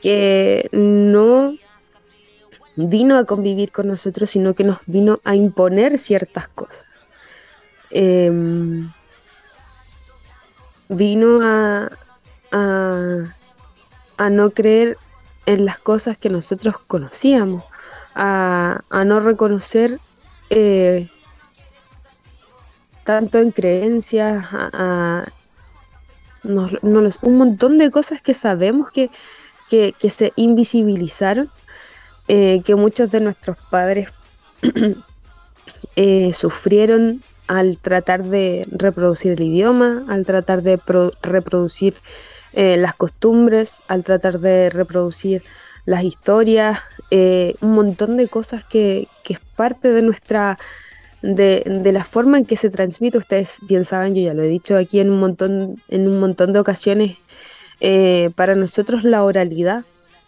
que 0.00 0.68
no 0.72 1.54
vino 2.76 3.18
a 3.18 3.24
convivir 3.24 3.72
con 3.72 3.88
nosotros, 3.88 4.30
sino 4.30 4.54
que 4.54 4.64
nos 4.64 4.78
vino 4.86 5.18
a 5.24 5.34
imponer 5.34 5.98
ciertas 5.98 6.48
cosas? 6.48 6.86
Em, 7.90 8.90
vino 10.88 11.40
a, 11.42 11.90
a, 12.52 13.36
a 14.16 14.30
no 14.30 14.50
creer 14.50 14.96
en 15.46 15.64
las 15.64 15.78
cosas 15.78 16.18
que 16.18 16.28
nosotros 16.28 16.76
conocíamos 16.86 17.64
a, 18.14 19.04
no 19.06 19.20
reconocer 19.20 20.00
eh, 20.50 21.08
tanto 23.08 23.38
en 23.38 23.52
creencias, 23.52 24.44
un 26.44 27.38
montón 27.38 27.78
de 27.78 27.90
cosas 27.90 28.20
que 28.20 28.34
sabemos 28.34 28.88
que, 28.90 29.08
se 30.10 30.34
invisibilizaron, 30.36 31.50
eh, 32.28 32.60
que 32.66 32.74
muchos 32.74 33.10
de 33.10 33.20
nuestros 33.20 33.56
padres 33.70 34.10
eh, 35.96 36.34
sufrieron 36.34 37.22
al 37.46 37.78
tratar 37.78 38.24
de 38.24 38.68
reproducir 38.70 39.32
el 39.32 39.40
idioma, 39.40 40.04
al 40.06 40.26
tratar 40.26 40.60
de 40.62 40.78
reproducir 41.22 41.94
las 42.52 42.94
costumbres, 42.94 43.80
al 43.88 44.04
tratar 44.04 44.38
de 44.38 44.68
reproducir 44.68 45.42
las 45.86 46.04
historias, 46.04 46.80
eh, 47.10 47.54
un 47.62 47.72
montón 47.72 48.18
de 48.18 48.28
cosas 48.28 48.62
que, 48.64 49.08
es 49.26 49.40
parte 49.56 49.88
de 49.88 50.02
nuestra, 50.02 50.58
de, 51.22 51.62
la 51.92 52.04
forma 52.04 52.38
en 52.38 52.44
que 52.44 52.56
se 52.56 52.70
transmite. 52.70 53.18
Ustedes 53.18 53.58
bien 53.62 53.84
saben, 53.84 54.14
yo 54.14 54.22
ya 54.22 54.34
lo 54.34 54.42
he 54.42 54.48
dicho 54.48 54.76
aquí 54.76 55.00
en 55.00 55.10
un 55.10 55.20
montón, 55.20 55.82
en 55.88 56.08
un 56.08 56.18
montón 56.18 56.52
de 56.52 56.60
ocasiones, 56.60 57.18
eh, 57.80 58.30
para 58.36 58.54
nosotros 58.54 59.04
la 59.04 59.22
oralidad 59.24 59.84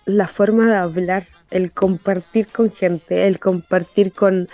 la 0.06 0.26
forma 0.26 0.68
de 0.68 0.76
hablar, 0.76 1.24
el 1.50 1.72
compartir 1.72 2.46
con 2.48 2.72
gente, 2.72 3.26
el 3.26 3.38
compartir 3.38 4.12
con, 4.12 4.48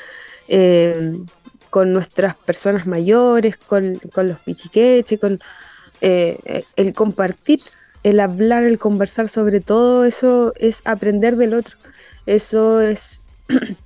eh, 0.48 1.18
con 1.70 1.92
nuestras 1.92 2.34
personas 2.36 2.86
mayores, 2.86 3.56
con, 3.56 4.00
los 4.14 4.38
pichiqueches, 4.40 5.20
con 5.20 5.38
eh, 6.00 6.64
el 6.76 6.92
compartir, 6.94 7.60
el 8.02 8.20
hablar, 8.20 8.64
el 8.64 8.78
conversar 8.78 9.28
sobre 9.28 9.60
todo, 9.60 10.04
eso 10.04 10.52
es 10.56 10.82
aprender 10.84 11.36
del 11.36 11.54
otro, 11.54 11.76
eso 12.26 12.80
es 12.80 13.22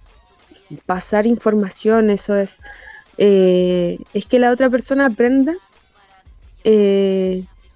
pasar 0.87 1.27
información, 1.27 2.11
eso 2.11 2.37
es, 2.37 2.63
eh, 3.19 3.99
es 4.15 4.27
que 4.27 4.39
la 4.39 4.51
otra 4.51 4.71
persona 4.71 5.07
aprenda, 5.07 5.55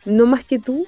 no 0.05 0.27
más 0.27 0.45
que 0.45 0.59
tú, 0.59 0.87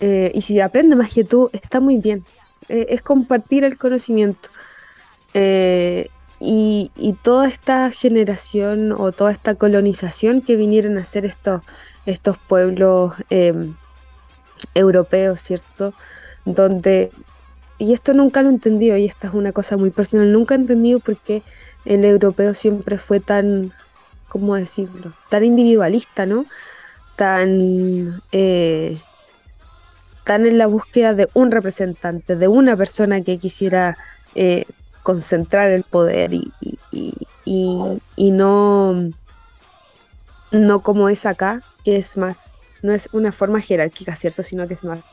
y 0.00 0.40
si 0.40 0.60
aprende 0.60 0.96
más 0.96 1.12
que 1.12 1.24
tú, 1.24 1.50
está 1.52 1.80
muy 1.80 1.98
bien, 1.98 2.24
es 2.68 3.02
compartir 3.02 3.64
el 3.64 3.76
conocimiento. 3.76 4.48
Y, 6.42 6.90
toda 7.22 7.46
esta 7.46 7.90
generación 7.90 8.92
o 8.92 9.12
toda 9.12 9.30
esta 9.30 9.54
colonización 9.56 10.40
que 10.40 10.56
vinieron 10.56 10.96
a 10.96 11.02
hacer 11.02 11.26
estos, 11.26 11.62
estos 12.06 12.38
pueblos 12.38 13.12
europeos, 14.74 15.40
¿cierto? 15.40 15.92
Donde, 16.44 17.10
y 17.80 17.94
esto 17.94 18.12
nunca 18.12 18.42
lo 18.42 18.50
he 18.50 18.52
entendido, 18.52 18.94
y 18.98 19.06
esta 19.06 19.28
es 19.28 19.32
una 19.32 19.52
cosa 19.52 19.78
muy 19.78 19.88
personal, 19.88 20.30
nunca 20.30 20.54
he 20.54 20.58
entendido 20.58 21.00
por 21.00 21.16
qué 21.16 21.42
el 21.86 22.04
europeo 22.04 22.52
siempre 22.52 22.98
fue 22.98 23.20
tan, 23.20 23.72
¿cómo 24.28 24.54
decirlo? 24.54 25.14
Tan 25.30 25.44
individualista, 25.44 26.26
¿no? 26.26 26.44
Tan, 27.16 28.20
eh, 28.32 28.98
tan 30.24 30.44
en 30.44 30.58
la 30.58 30.66
búsqueda 30.66 31.14
de 31.14 31.30
un 31.32 31.50
representante, 31.50 32.36
de 32.36 32.48
una 32.48 32.76
persona 32.76 33.22
que 33.22 33.38
quisiera 33.38 33.96
eh, 34.34 34.66
concentrar 35.02 35.70
el 35.70 35.84
poder 35.84 36.34
y, 36.34 36.52
y, 37.46 38.30
no, 38.30 39.10
no 40.50 40.82
como 40.82 41.08
es 41.08 41.24
acá, 41.24 41.62
que 41.82 41.96
es 41.96 42.18
más, 42.18 42.54
no 42.82 42.92
es 42.92 43.08
una 43.12 43.32
forma 43.32 43.62
jerárquica, 43.62 44.16
¿cierto? 44.16 44.42
Sino 44.42 44.68
que 44.68 44.74
es 44.74 44.84
más 44.84 45.06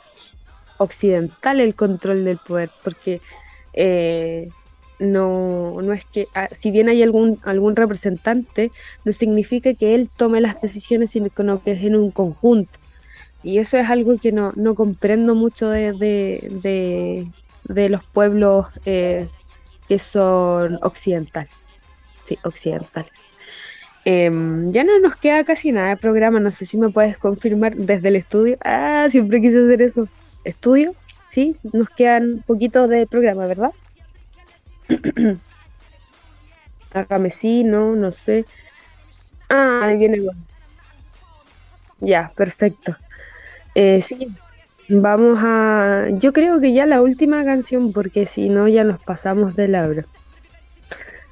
occidental 0.77 1.59
el 1.59 1.75
control 1.75 2.23
del 2.23 2.37
poder, 2.37 2.69
porque 2.83 3.21
eh, 3.73 4.49
no, 4.99 5.81
no 5.81 5.93
es 5.93 6.05
que, 6.05 6.27
ah, 6.33 6.47
si 6.51 6.71
bien 6.71 6.89
hay 6.89 7.03
algún, 7.03 7.39
algún 7.43 7.75
representante, 7.75 8.71
no 9.05 9.11
significa 9.11 9.73
que 9.73 9.95
él 9.95 10.09
tome 10.09 10.41
las 10.41 10.59
decisiones, 10.61 11.11
sino 11.11 11.29
que 11.29 11.71
es 11.71 11.83
en 11.83 11.95
un 11.95 12.11
conjunto. 12.11 12.79
Y 13.43 13.59
eso 13.59 13.77
es 13.77 13.89
algo 13.89 14.17
que 14.17 14.31
no, 14.31 14.51
no 14.55 14.75
comprendo 14.75 15.35
mucho 15.35 15.69
de, 15.69 15.93
de, 15.93 17.27
de, 17.63 17.89
los 17.89 18.03
pueblos 18.03 18.65
eh, 18.85 19.27
que 19.87 19.99
son 19.99 20.79
occidentales. 20.81 21.51
Sí, 22.25 22.37
occidentales. 22.43 23.11
Em, 24.05 24.71
ya 24.71 24.83
no 24.83 24.99
nos 24.99 25.15
queda 25.17 25.43
casi 25.43 25.71
nada 25.71 25.89
de 25.89 25.97
programa, 25.97 26.39
no 26.39 26.51
sé 26.51 26.65
si 26.65 26.77
me 26.77 26.89
puedes 26.89 27.17
confirmar 27.17 27.75
desde 27.75 28.07
el 28.07 28.15
estudio. 28.15 28.57
Ah, 28.63 29.07
siempre 29.09 29.39
quise 29.39 29.63
hacer 29.63 29.81
eso. 29.81 30.07
¿Estudio? 30.47 30.95
Sí, 31.27 31.55
nos 31.73 31.89
quedan 31.89 32.35
un 32.35 32.41
poquito 32.41 32.87
de 32.87 33.05
programa, 33.05 33.45
¿verdad? 33.45 33.71
Hágame 36.93 37.29
sí, 37.29 37.63
no, 37.63 37.95
no 37.95 38.11
sé. 38.11 38.45
Ah, 39.49 39.81
ahí 39.83 39.97
viene 39.97 40.17
el 40.17 40.29
Ya, 41.99 42.31
perfecto. 42.35 42.95
Eh, 43.75 44.01
sí, 44.01 44.33
Vamos 44.89 45.39
a. 45.43 46.05
Yo 46.11 46.31
creo 46.31 46.61
que 46.61 46.71
ya 46.71 46.85
la 46.85 47.01
última 47.01 47.43
canción, 47.43 47.91
porque 47.91 48.25
si 48.25 48.47
no, 48.47 48.69
ya 48.69 48.85
nos 48.85 49.03
pasamos 49.03 49.53
de 49.57 49.67
la 49.67 49.85
hora. 49.85 50.05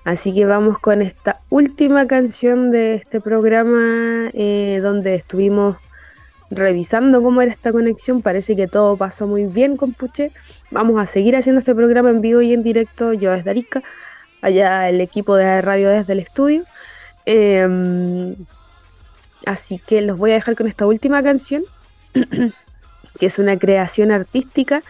Así 0.03 0.33
que 0.33 0.45
vamos 0.45 0.77
con 0.77 1.01
esta 1.01 1.39
última 1.49 2.05
canción 2.05 2.69
de 2.69 2.95
este 2.95 3.21
programa, 3.21 4.29
eh, 4.33 4.81
donde 4.83 5.15
estuvimos 5.15 5.77
revisando 6.55 7.21
cómo 7.21 7.41
era 7.41 7.51
esta 7.51 7.71
conexión. 7.71 8.21
Parece 8.21 8.55
que 8.55 8.67
todo 8.67 8.97
pasó 8.97 9.27
muy 9.27 9.45
bien 9.45 9.77
con 9.77 9.93
Puche. 9.93 10.31
Vamos 10.71 11.01
a 11.01 11.05
seguir 11.05 11.35
haciendo 11.35 11.59
este 11.59 11.75
programa 11.75 12.09
en 12.09 12.21
vivo 12.21 12.41
y 12.41 12.53
en 12.53 12.63
directo. 12.63 13.13
Yo 13.13 13.31
desde 13.31 13.49
Arica, 13.49 13.83
allá 14.41 14.89
el 14.89 15.01
equipo 15.01 15.35
de 15.35 15.61
radio 15.61 15.89
desde 15.89 16.13
el 16.13 16.19
estudio. 16.19 16.63
Em, 17.25 18.35
así 19.45 19.79
que 19.79 20.01
los 20.01 20.17
voy 20.17 20.31
a 20.31 20.35
dejar 20.35 20.55
con 20.55 20.67
esta 20.67 20.85
última 20.87 21.21
canción. 21.23 21.63
que 23.19 23.25
es 23.25 23.39
una 23.39 23.57
creación 23.57 24.11
artística 24.11 24.83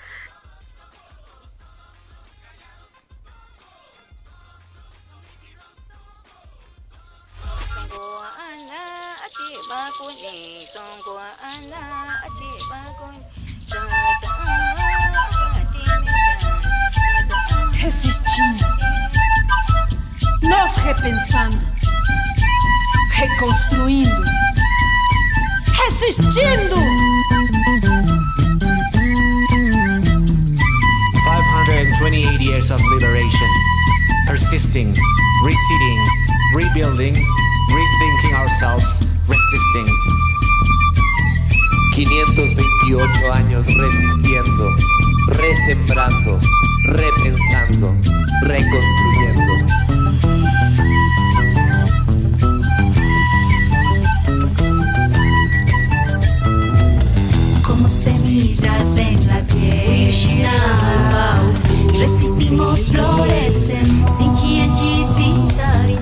Nós 20.42 20.76
repensando, 20.78 21.58
reconstruindo, 23.12 24.24
resistindo. 25.78 26.76
528 31.26 32.42
years 32.42 32.72
of 32.72 32.82
liberation, 32.90 33.50
persisting, 34.28 34.96
reseeding, 35.44 36.08
rebuilding, 36.56 37.14
rethinking 37.14 38.34
ourselves 38.34 39.15
resisting. 39.52 39.86
528 41.94 43.34
años 43.34 43.66
resistiendo, 43.76 44.76
resembrando, 45.28 46.40
repensando, 46.84 47.96
reconstruyendo. 48.42 49.54
Como 57.64 57.90
semillas 57.90 58.98
en 58.98 59.28
la 59.28 59.40
piel 59.42 59.86
resistimos, 61.98 62.88
florecemos, 62.90 64.18
sin 64.18 64.34
chianchi, 64.34 65.04
sin 65.16 65.50
sarinchi, 65.50 65.95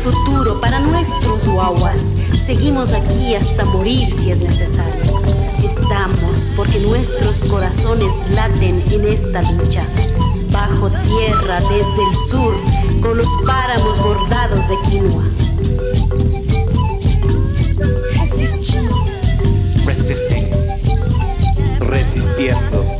futuro, 0.00 0.60
para 0.60 0.80
nuestros 0.80 1.46
guaguas, 1.46 2.16
seguimos 2.36 2.92
aquí 2.92 3.34
hasta 3.34 3.64
morir 3.66 4.08
si 4.10 4.30
es 4.30 4.40
necesario. 4.40 5.20
Estamos 5.62 6.50
porque 6.56 6.80
nuestros 6.80 7.44
corazones 7.44 8.14
laten 8.34 8.82
en 8.90 9.06
esta 9.06 9.42
lucha. 9.52 9.84
Bajo 10.50 10.90
tierra 10.90 11.60
desde 11.60 12.02
el 12.08 12.16
sur, 12.28 12.54
con 13.00 13.18
los 13.18 13.28
páramos 13.46 14.02
bordados 14.02 14.68
de 14.68 14.76
quinoa. 14.88 15.24
Resisting. 19.86 20.48
Resistiendo. 21.80 22.99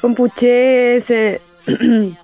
Compuche 0.00 0.96
ese. 0.96 1.40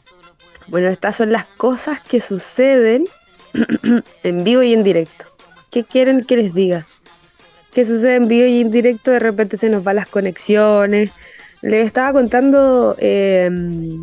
Bueno, 0.68 0.88
estas 0.88 1.16
son 1.16 1.32
las 1.32 1.44
cosas 1.44 2.00
que 2.00 2.20
suceden 2.20 3.04
en 4.22 4.44
vivo 4.44 4.62
y 4.62 4.72
en 4.72 4.84
directo. 4.84 5.26
¿Qué 5.70 5.82
quieren 5.84 6.22
que 6.24 6.36
les 6.36 6.54
diga? 6.54 6.86
¿Qué 7.74 7.84
sucede 7.84 8.14
en 8.16 8.28
vivo 8.28 8.46
y 8.46 8.60
en 8.62 8.70
directo? 8.70 9.10
De 9.10 9.18
repente 9.18 9.56
se 9.56 9.68
nos 9.68 9.82
van 9.82 9.96
las 9.96 10.06
conexiones. 10.06 11.10
Les 11.62 11.84
estaba 11.84 12.12
contando 12.12 12.94
em, 13.00 14.02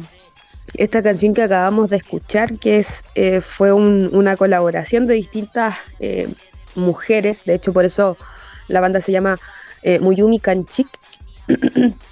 esta 0.73 1.01
canción 1.01 1.33
que 1.33 1.43
acabamos 1.43 1.89
de 1.89 1.97
escuchar, 1.97 2.59
que 2.59 2.79
es, 2.79 3.03
eh, 3.15 3.39
fue 3.41 3.71
un- 3.71 4.09
una 4.13 4.35
colaboración 4.35 5.07
de 5.07 5.13
distintas 5.15 5.77
eh, 6.01 6.27
mujeres. 6.75 7.45
De 7.45 7.55
hecho, 7.55 7.71
por 7.73 7.85
eso 7.85 8.17
la 8.67 8.81
banda 8.81 8.99
se 9.01 9.13
llama 9.13 9.39
eh, 9.83 9.99
Muyumi 9.99 10.39
Kanchik. 10.39 10.87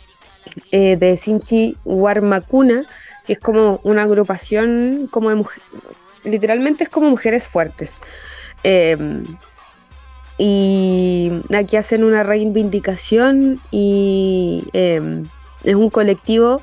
eh, 0.72 0.96
de 0.98 1.18
Sinchi 1.18 1.78
Warmakuna, 1.86 2.84
que 3.26 3.34
es 3.34 3.40
como 3.40 3.80
una 3.84 4.04
agrupación 4.04 5.08
como 5.12 5.30
de 5.30 5.44
literalmente 6.24 6.84
es 6.86 6.90
como 6.90 7.10
mujeres 7.10 7.48
fuertes. 7.48 7.98
Eh, 8.64 8.98
y 10.38 11.32
aquí 11.56 11.78
hacen 11.78 12.04
una 12.04 12.24
reivindicación 12.24 13.60
y 13.72 14.68
eh, 14.74 15.24
es 15.64 15.76
un 15.76 15.90
colectivo 15.90 16.62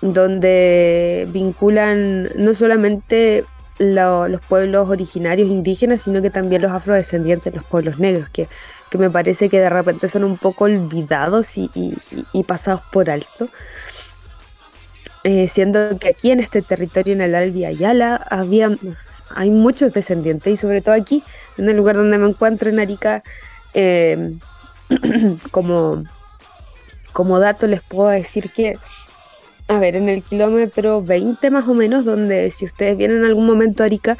donde 0.00 1.28
vinculan 1.30 2.30
no 2.36 2.54
solamente 2.54 3.44
lo- 3.78 4.28
los 4.28 4.40
pueblos 4.46 4.88
originarios 4.88 5.48
indígenas, 5.48 6.02
sino 6.02 6.22
que 6.22 6.30
también 6.30 6.62
los 6.62 6.72
afrodescendientes, 6.72 7.54
los 7.54 7.64
pueblos 7.64 7.98
negros, 7.98 8.28
que, 8.30 8.48
que 8.90 8.98
me 8.98 9.10
parece 9.10 9.48
que 9.48 9.60
de 9.60 9.70
repente 9.70 10.08
son 10.08 10.24
un 10.24 10.36
poco 10.38 10.64
olvidados 10.64 11.56
y, 11.58 11.70
y- 11.74 11.94
y- 12.10 12.24
y 12.32 12.42
pasados 12.44 12.82
por 12.92 13.10
alto. 13.10 13.48
Eh, 15.24 15.48
siendo 15.48 15.98
que 15.98 16.08
aquí 16.08 16.30
en 16.30 16.40
este 16.40 16.62
territorio, 16.62 17.12
en 17.12 17.20
el 17.20 17.34
Albi 17.34 17.64
Ayala, 17.64 18.16
había, 18.30 18.70
hay 19.34 19.50
muchos 19.50 19.92
descendientes 19.92 20.52
y 20.52 20.56
sobre 20.56 20.80
todo 20.80 20.94
aquí, 20.94 21.22
en 21.58 21.68
el 21.68 21.76
lugar 21.76 21.96
donde 21.96 22.18
me 22.18 22.28
encuentro, 22.28 22.70
en 22.70 22.78
Arica, 22.78 23.22
eh, 23.74 24.34
como, 25.50 26.04
como 27.12 27.40
dato 27.40 27.66
les 27.66 27.82
puedo 27.82 28.08
decir 28.10 28.50
que, 28.50 28.78
a 29.68 29.78
ver, 29.78 29.96
en 29.96 30.08
el 30.08 30.22
kilómetro 30.22 31.02
20 31.02 31.50
más 31.50 31.68
o 31.68 31.74
menos, 31.74 32.04
donde 32.04 32.50
si 32.50 32.64
ustedes 32.64 32.96
vienen 32.96 33.18
en 33.18 33.24
algún 33.24 33.46
momento 33.46 33.82
a 33.82 33.86
Arica, 33.86 34.16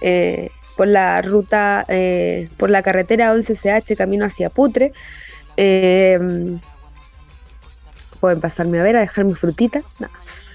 eh, 0.00 0.50
por 0.76 0.86
la 0.88 1.20
ruta, 1.22 1.84
eh, 1.88 2.48
por 2.56 2.70
la 2.70 2.82
carretera 2.82 3.34
11CH, 3.34 3.96
camino 3.96 4.24
hacia 4.24 4.48
Putre, 4.48 4.92
eh, 5.56 6.18
pueden 8.20 8.40
pasarme 8.40 8.80
a 8.80 8.82
ver, 8.82 8.96
a 8.96 9.00
dejar 9.00 9.24
mi 9.24 9.34
frutita. 9.34 9.82
No, 10.00 10.08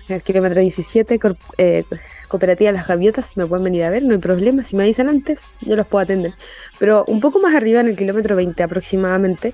en 0.10 0.16
el 0.16 0.22
kilómetro 0.22 0.62
17, 0.62 1.20
cor- 1.20 1.38
eh, 1.58 1.84
Cooperativa 2.28 2.72
Las 2.72 2.88
Gaviotas, 2.88 3.38
me 3.38 3.46
pueden 3.46 3.64
venir 3.66 3.84
a 3.84 3.90
ver, 3.90 4.04
no 4.04 4.14
hay 4.14 4.18
problema. 4.20 4.64
Si 4.64 4.76
me 4.76 4.84
avisan 4.84 5.08
antes, 5.08 5.46
yo 5.62 5.76
los 5.76 5.88
puedo 5.88 6.04
atender. 6.04 6.34
Pero 6.80 7.06
un 7.08 7.20
poco 7.20 7.40
más 7.40 7.54
arriba, 7.54 7.82
en 7.82 7.88
el 7.88 7.96
kilómetro 7.96 8.36
20 8.36 8.64
aproximadamente, 8.64 9.54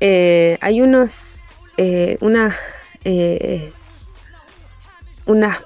hay 0.00 0.80
unos, 0.82 1.44
eh, 1.76 2.16
unas 5.30 5.58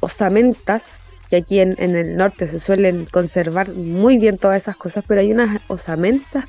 osamentas 0.00 1.00
que 1.28 1.36
aquí 1.36 1.60
en, 1.60 1.76
el 1.78 2.16
norte 2.16 2.46
se 2.46 2.58
suelen 2.58 3.06
conservar 3.06 3.70
muy 3.70 4.18
bien 4.18 4.36
todas 4.36 4.62
esas 4.62 4.76
cosas, 4.76 5.04
pero 5.06 5.20
hay 5.20 5.32
unas 5.32 5.60
osamentas 5.68 6.44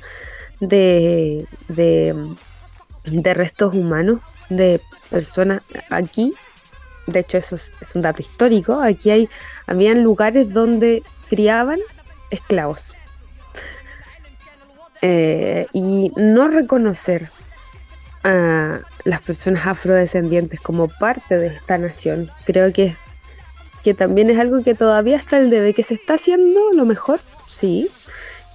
de, 0.60 1.46
de, 1.68 3.34
restos 3.34 3.74
humanos 3.74 4.20
de 4.48 4.80
personas 5.08 5.62
aquí. 5.88 6.34
De 7.06 7.20
hecho, 7.20 7.38
eso 7.38 7.56
es, 7.56 7.72
es 7.80 7.94
un 7.94 8.02
dato 8.02 8.22
histórico. 8.22 8.80
Aquí 8.80 9.10
hay, 9.10 9.28
habían 9.66 10.02
lugares 10.02 10.52
donde 10.52 11.02
criaban 11.28 11.78
esclavos. 12.30 12.94
Eh, 15.00 15.66
y 15.72 16.12
no 16.16 16.48
reconocer 16.48 17.30
a 18.24 18.80
las 19.04 19.20
personas 19.22 19.66
afrodescendientes 19.66 20.60
como 20.60 20.88
parte 20.88 21.38
de 21.38 21.48
esta 21.48 21.78
nación, 21.78 22.30
creo 22.44 22.72
que, 22.72 22.96
que 23.82 23.94
también 23.94 24.30
es 24.30 24.38
algo 24.38 24.62
que 24.62 24.74
todavía 24.74 25.16
está 25.16 25.38
el 25.38 25.50
debe, 25.50 25.74
que 25.74 25.82
se 25.82 25.94
está 25.94 26.14
haciendo 26.14 26.72
lo 26.72 26.84
mejor, 26.84 27.20
sí, 27.48 27.90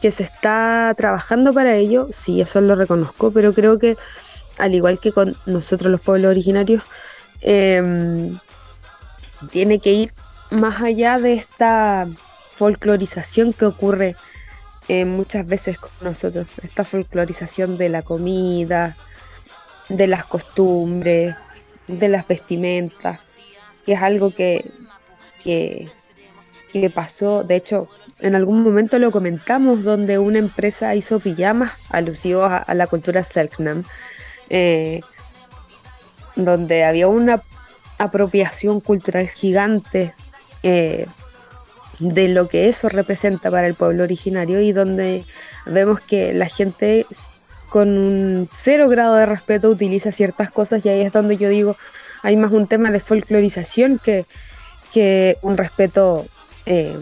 que 0.01 0.11
se 0.11 0.23
está 0.23 0.93
trabajando 0.95 1.53
para 1.53 1.75
ello, 1.75 2.07
sí, 2.11 2.39
eso 2.41 2.61
lo 2.61 2.75
reconozco, 2.75 3.31
pero 3.31 3.53
creo 3.53 3.79
que 3.79 3.97
al 4.57 4.73
igual 4.73 4.99
que 4.99 5.11
con 5.11 5.35
nosotros 5.45 5.91
los 5.91 6.01
pueblos 6.01 6.31
originarios, 6.31 6.83
eh, 7.41 8.31
tiene 9.51 9.79
que 9.79 9.93
ir 9.93 10.11
más 10.49 10.81
allá 10.81 11.19
de 11.19 11.33
esta 11.33 12.07
folclorización 12.55 13.53
que 13.53 13.65
ocurre 13.65 14.15
eh, 14.87 15.05
muchas 15.05 15.45
veces 15.45 15.77
con 15.77 15.91
nosotros, 16.01 16.47
esta 16.63 16.83
folclorización 16.83 17.77
de 17.77 17.89
la 17.89 18.01
comida, 18.01 18.95
de 19.89 20.07
las 20.07 20.25
costumbres, 20.25 21.35
de 21.87 22.09
las 22.09 22.27
vestimentas, 22.27 23.19
que 23.85 23.93
es 23.93 24.01
algo 24.01 24.31
que, 24.31 24.69
que, 25.43 25.87
que 26.71 26.89
pasó, 26.89 27.43
de 27.43 27.55
hecho, 27.55 27.87
en 28.19 28.35
algún 28.35 28.63
momento 28.63 28.99
lo 28.99 29.11
comentamos, 29.11 29.83
donde 29.83 30.17
una 30.17 30.39
empresa 30.39 30.95
hizo 30.95 31.19
pijamas 31.19 31.73
alusivos 31.89 32.51
a, 32.51 32.73
la 32.73 32.87
cultura 32.87 33.23
Selknam, 33.23 33.83
eh, 34.49 35.01
donde 36.35 36.83
había 36.83 37.07
una 37.07 37.41
apropiación 37.97 38.79
cultural 38.79 39.27
gigante 39.27 40.13
eh, 40.63 41.07
de 41.99 42.27
lo 42.27 42.47
que 42.47 42.69
eso 42.69 42.89
representa 42.89 43.49
para 43.49 43.67
el 43.67 43.73
pueblo 43.73 44.03
originario 44.03 44.61
y 44.61 44.71
donde 44.71 45.25
vemos 45.65 45.99
que 45.99 46.33
la 46.33 46.47
gente 46.47 47.05
con 47.69 47.97
un 47.97 48.47
cero 48.47 48.87
grado 48.89 49.15
de 49.15 49.25
respeto 49.25 49.69
utiliza 49.69 50.11
ciertas 50.11 50.51
cosas 50.51 50.85
y 50.85 50.89
ahí 50.89 51.01
es 51.01 51.11
donde 51.11 51.37
yo 51.37 51.49
digo, 51.49 51.75
hay 52.23 52.37
más 52.37 52.51
un 52.51 52.67
tema 52.67 52.91
de 52.91 52.99
folclorización 52.99 53.99
que, 53.99 54.25
que 54.93 55.37
un 55.41 55.57
respeto 55.57 56.25
eh, 56.65 56.97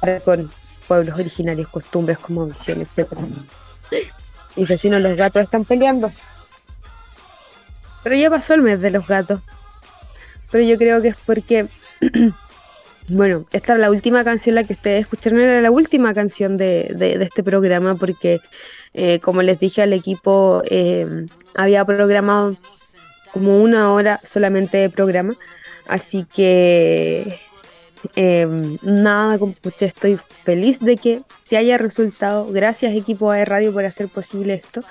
para 0.00 0.20
con 0.20 0.50
pueblos 0.86 1.18
originarios, 1.18 1.68
costumbres, 1.68 2.18
como 2.18 2.46
visión, 2.46 2.80
etc. 2.80 3.08
Y 4.56 4.64
vecinos, 4.64 5.00
los 5.00 5.16
gatos 5.16 5.42
están 5.42 5.64
peleando. 5.64 6.12
Pero 8.02 8.16
ya 8.16 8.30
pasó 8.30 8.54
el 8.54 8.62
mes 8.62 8.80
de 8.80 8.90
los 8.90 9.06
gatos. 9.06 9.40
Pero 10.50 10.64
yo 10.64 10.76
creo 10.76 11.00
que 11.02 11.08
es 11.08 11.16
porque, 11.24 11.66
bueno, 13.08 13.44
esta 13.52 13.74
es 13.74 13.78
la 13.78 13.90
última 13.90 14.24
canción, 14.24 14.54
la 14.54 14.64
que 14.64 14.72
ustedes 14.72 15.02
escucharon 15.02 15.40
era 15.40 15.60
la 15.60 15.70
última 15.70 16.14
canción 16.14 16.56
de, 16.56 16.92
de- 16.96 17.18
de 17.18 17.24
este 17.24 17.42
programa, 17.42 17.96
porque 17.96 18.40
eh, 18.94 19.18
como 19.20 19.42
les 19.42 19.58
dije 19.60 19.82
al 19.82 19.92
equipo, 19.92 20.62
eh, 20.70 21.26
había 21.54 21.84
programado 21.84 22.56
como 23.32 23.60
una 23.60 23.92
hora 23.92 24.20
solamente 24.22 24.78
de 24.78 24.88
programa. 24.90 25.34
Así 25.86 26.24
que 26.34 27.38
eh, 28.16 28.78
nada, 28.82 29.38
compuche, 29.38 29.86
estoy 29.86 30.18
feliz 30.44 30.78
de 30.80 30.96
que 30.96 31.22
se 31.42 31.56
haya 31.56 31.76
resultado. 31.76 32.46
Gracias 32.50 32.94
equipo 32.96 33.32
de 33.32 33.44
radio 33.44 33.72
por 33.72 33.84
hacer 33.84 34.08
posible 34.08 34.54
esto. 34.54 34.82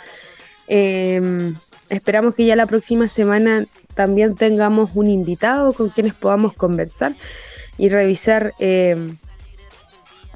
Eh, 0.68 1.54
esperamos 1.90 2.36
que 2.36 2.46
ya 2.46 2.56
la 2.56 2.68
próxima 2.68 3.08
semana 3.08 3.64
también 3.96 4.36
tengamos 4.36 4.92
un 4.94 5.08
invitado 5.08 5.74
con 5.74 5.90
quienes 5.90 6.14
podamos 6.14 6.54
conversar 6.54 7.14
y 7.78 7.90
revisar 7.90 8.54
eh, 8.60 8.96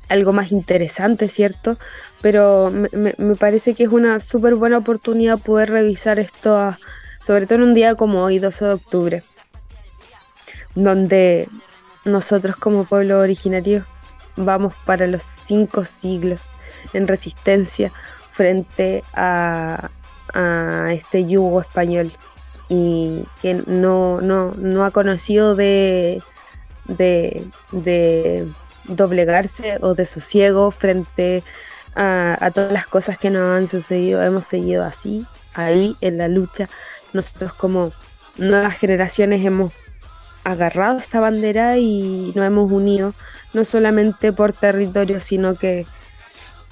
algo 0.10 0.34
más 0.34 0.52
interesante, 0.52 1.28
¿cierto? 1.30 1.78
Pero 2.22 2.72
me, 2.72 3.14
parece 3.36 3.74
que 3.74 3.84
es 3.84 3.90
una 3.90 4.20
súper 4.20 4.56
buena 4.56 4.80
oportunidad 4.80 5.40
poder 5.40 5.70
revisar 5.70 6.20
esto, 6.20 6.76
sobre 7.22 7.46
todo 7.46 7.56
en 7.56 7.64
un 7.64 7.74
día 7.74 7.96
como 7.96 8.24
hoy, 8.24 8.40
12 8.40 8.66
de 8.66 8.74
octubre, 8.74 9.24
donde 10.76 11.50
nosotros 12.06 12.56
como 12.56 12.86
pueblo 12.86 13.20
originario 13.20 13.86
vamos 14.36 14.74
para 14.86 15.08
los 15.08 15.24
cinco 15.24 15.84
siglos 15.84 16.54
en 16.94 17.08
resistencia 17.08 17.92
frente 18.32 19.04
a, 19.14 19.90
a 20.34 20.94
este 20.94 21.26
yugo 21.26 21.62
español 21.62 22.14
y 22.70 23.24
que 23.42 23.56
no, 23.66 24.22
no, 24.22 24.54
no 24.56 24.86
ha 24.86 24.92
conocido 24.92 25.56
de, 25.56 26.22
de, 26.88 28.48
doblegarse 28.86 29.78
o 29.82 29.96
de 29.96 30.06
sosiego 30.06 30.72
frente 30.72 31.44
a, 31.96 32.52
todas 32.54 32.72
las 32.72 32.88
cosas 32.88 33.18
que 33.18 33.30
nos 33.30 33.58
han 33.58 33.68
sucedido. 33.68 34.22
Hemos 34.22 34.46
seguido 34.46 34.84
así, 34.84 35.26
ahí 35.54 35.96
en 36.02 36.18
la 36.18 36.28
lucha. 36.28 36.70
Nosotros 37.14 37.54
como 37.54 37.92
nuevas 38.38 38.78
generaciones 38.78 39.44
hemos 39.44 39.74
agarrado 40.44 41.00
esta 41.00 41.20
bandera 41.20 41.78
y 41.78 42.32
nos 42.36 42.46
hemos 42.46 42.72
unido, 42.72 43.14
no 43.54 43.66
solamente 43.66 44.32
por 44.32 44.54
territorio, 44.54 45.20
sino 45.20 45.56
que 45.56 45.86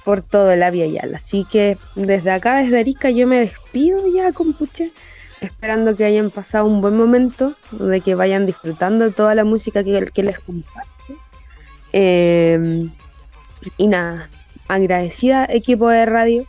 por 0.04 0.22
todo 0.22 0.54
la 0.54 0.70
Via 0.70 0.86
Yala. 0.86 1.16
Así 1.16 1.44
que 1.50 1.76
desde 1.96 2.30
acá, 2.30 2.58
desde 2.58 2.78
Arica, 2.78 3.10
yo 3.10 3.26
me 3.26 3.40
despido 3.40 4.06
ya, 4.06 4.32
compuche, 4.32 4.92
esperando 5.40 5.96
que 5.96 6.04
hayan 6.04 6.30
pasado 6.30 6.66
un 6.66 6.80
buen 6.80 6.96
momento, 6.96 7.54
de 7.70 8.00
que 8.00 8.14
vayan 8.14 8.46
disfrutando 8.46 9.10
toda 9.10 9.34
la 9.34 9.44
música 9.44 9.84
que, 9.84 10.22
les 10.22 10.38
comparto. 10.40 10.90
Eh, 11.92 12.88
y 13.76 13.88
nada, 13.88 14.28
agradecida 14.68 15.46
equipo 15.48 15.88
de 15.88 16.06
radio, 16.06 16.46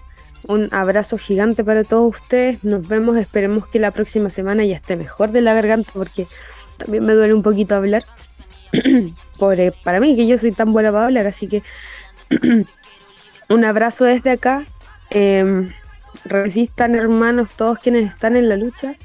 un 0.47 0.69
abrazo 0.71 1.17
gigante 1.17 1.63
para 1.63 1.84
todos 1.84 2.15
ustedes, 2.21 2.63
nos 2.63 2.88
vemos, 2.88 3.17
esperemos 3.17 3.67
que 3.67 3.80
la 3.80 3.91
próxima 3.91 4.30
semana 4.30 4.63
ya 4.65 4.76
esté 4.76 4.95
mejor 4.95 5.32
de 5.32 5.41
la 5.41 5.54
garganta 5.54 5.89
porque 5.93 6.28
también 6.78 7.06
me 7.06 7.13
duele 7.13 7.34
un 7.34 7.43
poquito 7.43 7.76
hablar. 7.76 8.06
Pobre 9.38 9.73
para 9.84 10.00
mí, 10.00 10.15
que 10.15 10.28
yo 10.28 10.38
soy 10.38 10.52
tan 10.52 10.71
buena 10.73 10.91
para 10.91 11.06
hablar, 11.06 11.28
así 11.28 11.47
que 11.47 11.63
un 13.50 13.65
abrazo 13.65 14.06
desde 14.06 14.32
acá. 14.32 14.63
Eh, 15.10 15.69
resistan, 16.26 16.96
hermanos, 16.96 17.50
todos 17.56 17.80
quienes 17.80 18.12
están 18.12 18.36
en 18.36 18.50
la 18.50 18.58
lucha. 18.58 18.96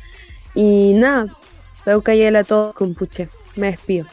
Y 0.54 0.94
nada, 0.94 1.36
Peucayal 1.84 2.36
a 2.36 2.44
todos 2.44 2.74
con 2.74 2.94
puche. 2.94 3.28
Me 3.56 3.72
despido. 3.72 4.06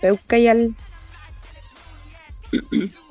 Peucayal. 0.00 0.74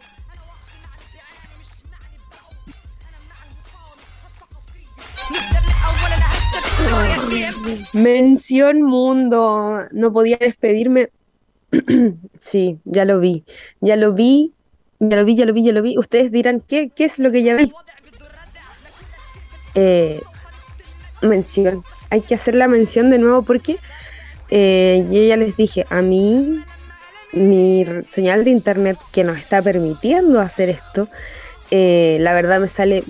Mención 7.94 8.82
Mundo. 8.82 9.88
No 9.92 10.12
podía 10.12 10.38
despedirme. 10.38 11.12
sí, 12.40 12.80
ya 12.84 13.06
lo 13.06 13.20
vi. 13.20 13.46
Ya 13.80 13.96
lo 13.96 14.14
vi. 14.14 14.54
Ya 15.00 15.16
lo 15.18 15.26
vi, 15.26 15.36
ya 15.36 15.46
lo 15.46 15.54
vi, 15.54 15.64
ya 15.64 15.72
lo 15.72 15.82
vi. 15.82 15.98
Ustedes 15.98 16.32
dirán, 16.32 16.60
¿qué, 16.60 16.90
qué 16.90 17.06
es 17.06 17.18
lo 17.20 17.32
que 17.32 17.42
ya 17.44 17.56
vi? 17.56 17.72
Eh, 19.76 20.22
mención. 21.22 21.84
Hay 22.10 22.22
que 22.22 22.36
hacer 22.36 22.56
la 22.56 22.68
mención 22.68 23.10
de 23.10 23.20
nuevo 23.20 23.44
porque 23.44 23.78
eh, 24.50 25.06
yo 25.10 25.24
ya 25.24 25.38
les 25.38 25.56
dije, 25.56 25.86
a 25.90 26.02
mí 26.02 26.62
mi 27.32 27.86
señal 28.06 28.44
de 28.44 28.52
internet 28.52 28.98
que 29.12 29.24
nos 29.24 29.38
está 29.38 29.62
permitiendo 29.62 30.40
hacer 30.40 30.70
esto, 30.70 31.08
eh, 31.70 32.18
la 32.20 32.34
verdad 32.34 32.60
me 32.60 32.68
sale 32.68 33.04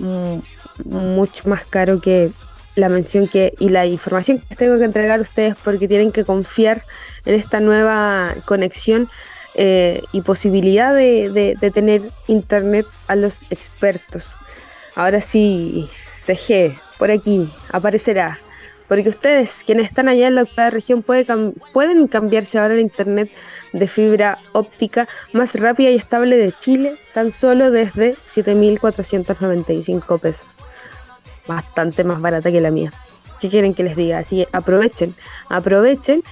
mucho 0.84 1.48
más 1.48 1.64
caro 1.64 2.00
que 2.00 2.30
la 2.76 2.88
mención 2.88 3.26
que 3.26 3.54
y 3.58 3.68
la 3.68 3.86
información 3.86 4.38
que 4.38 4.54
tengo 4.54 4.78
que 4.78 4.84
entregar 4.84 5.18
a 5.18 5.22
ustedes 5.22 5.56
porque 5.62 5.88
tienen 5.88 6.12
que 6.12 6.24
confiar 6.24 6.84
en 7.26 7.34
esta 7.34 7.60
nueva 7.60 8.34
conexión 8.44 9.10
eh, 9.54 10.02
y 10.12 10.22
posibilidad 10.22 10.94
de, 10.94 11.28
de, 11.28 11.54
de, 11.60 11.70
tener 11.70 12.02
internet 12.26 12.86
a 13.06 13.16
los 13.16 13.42
expertos. 13.50 14.36
Ahora 14.94 15.20
sí, 15.20 15.88
CG, 16.12 16.76
por 16.98 17.10
aquí 17.10 17.48
aparecerá. 17.70 18.38
Porque 18.88 19.08
ustedes, 19.08 19.62
quienes 19.64 19.88
están 19.88 20.08
allá 20.08 20.28
en 20.28 20.34
la 20.34 20.42
octava 20.42 20.68
región, 20.70 21.02
pueden 21.02 22.08
cambiarse 22.08 22.58
ahora 22.58 22.74
el 22.74 22.80
internet 22.80 23.30
de 23.72 23.88
fibra 23.88 24.38
óptica 24.52 25.08
más 25.32 25.54
rápida 25.54 25.88
y 25.90 25.96
estable 25.96 26.36
de 26.36 26.52
Chile, 26.52 26.98
tan 27.14 27.30
solo 27.32 27.70
desde 27.70 28.16
7.495 28.26 30.20
pesos 30.20 30.56
bastante 31.46 32.04
más 32.04 32.20
barata 32.20 32.50
que 32.50 32.60
la 32.60 32.70
mía. 32.70 32.92
¿Qué 33.40 33.48
quieren 33.48 33.74
que 33.74 33.82
les 33.82 33.96
diga? 33.96 34.18
Así 34.18 34.36
que 34.36 34.48
aprovechen, 34.52 35.14
aprovechen 35.48 36.22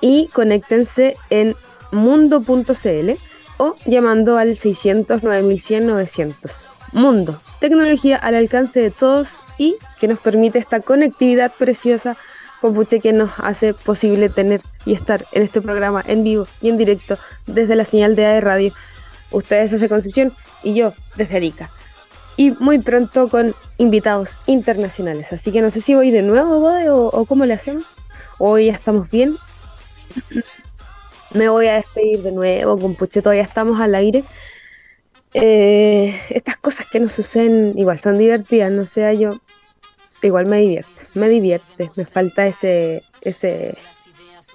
y 0.00 0.28
conéctense 0.28 1.16
en 1.30 1.56
mundo.cl 1.92 3.10
o 3.58 3.76
llamando 3.86 4.38
al 4.38 4.56
600 4.56 5.22
9100 5.22 5.86
900. 5.86 6.68
Mundo, 6.94 7.40
tecnología 7.58 8.16
al 8.16 8.36
alcance 8.36 8.80
de 8.80 8.92
todos 8.92 9.40
y 9.58 9.76
que 9.98 10.06
nos 10.06 10.20
permite 10.20 10.60
esta 10.60 10.78
conectividad 10.78 11.52
preciosa 11.52 12.16
con 12.60 12.72
Puche 12.72 13.00
que 13.00 13.12
nos 13.12 13.32
hace 13.38 13.74
posible 13.74 14.28
tener 14.28 14.62
y 14.86 14.94
estar 14.94 15.26
en 15.32 15.42
este 15.42 15.60
programa 15.60 16.02
en 16.06 16.22
vivo 16.22 16.46
y 16.62 16.68
en 16.68 16.76
directo 16.76 17.18
desde 17.46 17.74
la 17.74 17.84
señal 17.84 18.14
de 18.14 18.26
AE 18.26 18.40
Radio. 18.40 18.72
Ustedes 19.32 19.72
desde 19.72 19.88
Concepción 19.88 20.32
y 20.62 20.74
yo 20.74 20.94
desde 21.16 21.36
Arica 21.36 21.70
y 22.36 22.52
muy 22.52 22.78
pronto 22.78 23.28
con 23.28 23.54
invitados 23.78 24.40
internacionales. 24.46 25.32
Así 25.32 25.50
que 25.50 25.62
no 25.62 25.70
sé 25.70 25.80
si 25.80 25.94
voy 25.94 26.12
de 26.12 26.22
nuevo, 26.22 26.60
Bode, 26.60 26.90
o, 26.90 27.08
o 27.08 27.24
cómo 27.24 27.44
le 27.44 27.54
hacemos. 27.54 27.96
Hoy 28.38 28.66
ya 28.66 28.72
estamos 28.72 29.10
bien. 29.10 29.36
Me 31.34 31.48
voy 31.48 31.66
a 31.66 31.74
despedir 31.74 32.22
de 32.22 32.30
nuevo, 32.30 32.78
con 32.78 32.94
Puche, 32.94 33.20
todavía 33.20 33.42
estamos 33.42 33.80
al 33.80 33.96
aire. 33.96 34.22
Eh, 35.34 36.20
estas 36.30 36.56
cosas 36.56 36.86
que 36.86 37.00
nos 37.00 37.12
suceden 37.12 37.74
igual 37.76 37.98
son 37.98 38.18
divertidas, 38.18 38.70
no 38.70 38.86
sé, 38.86 39.18
yo 39.18 39.40
igual 40.22 40.46
me 40.46 40.58
divierte, 40.60 41.02
me 41.14 41.28
divierte, 41.28 41.90
me 41.96 42.04
falta 42.04 42.46
ese, 42.46 43.02
ese, 43.20 43.76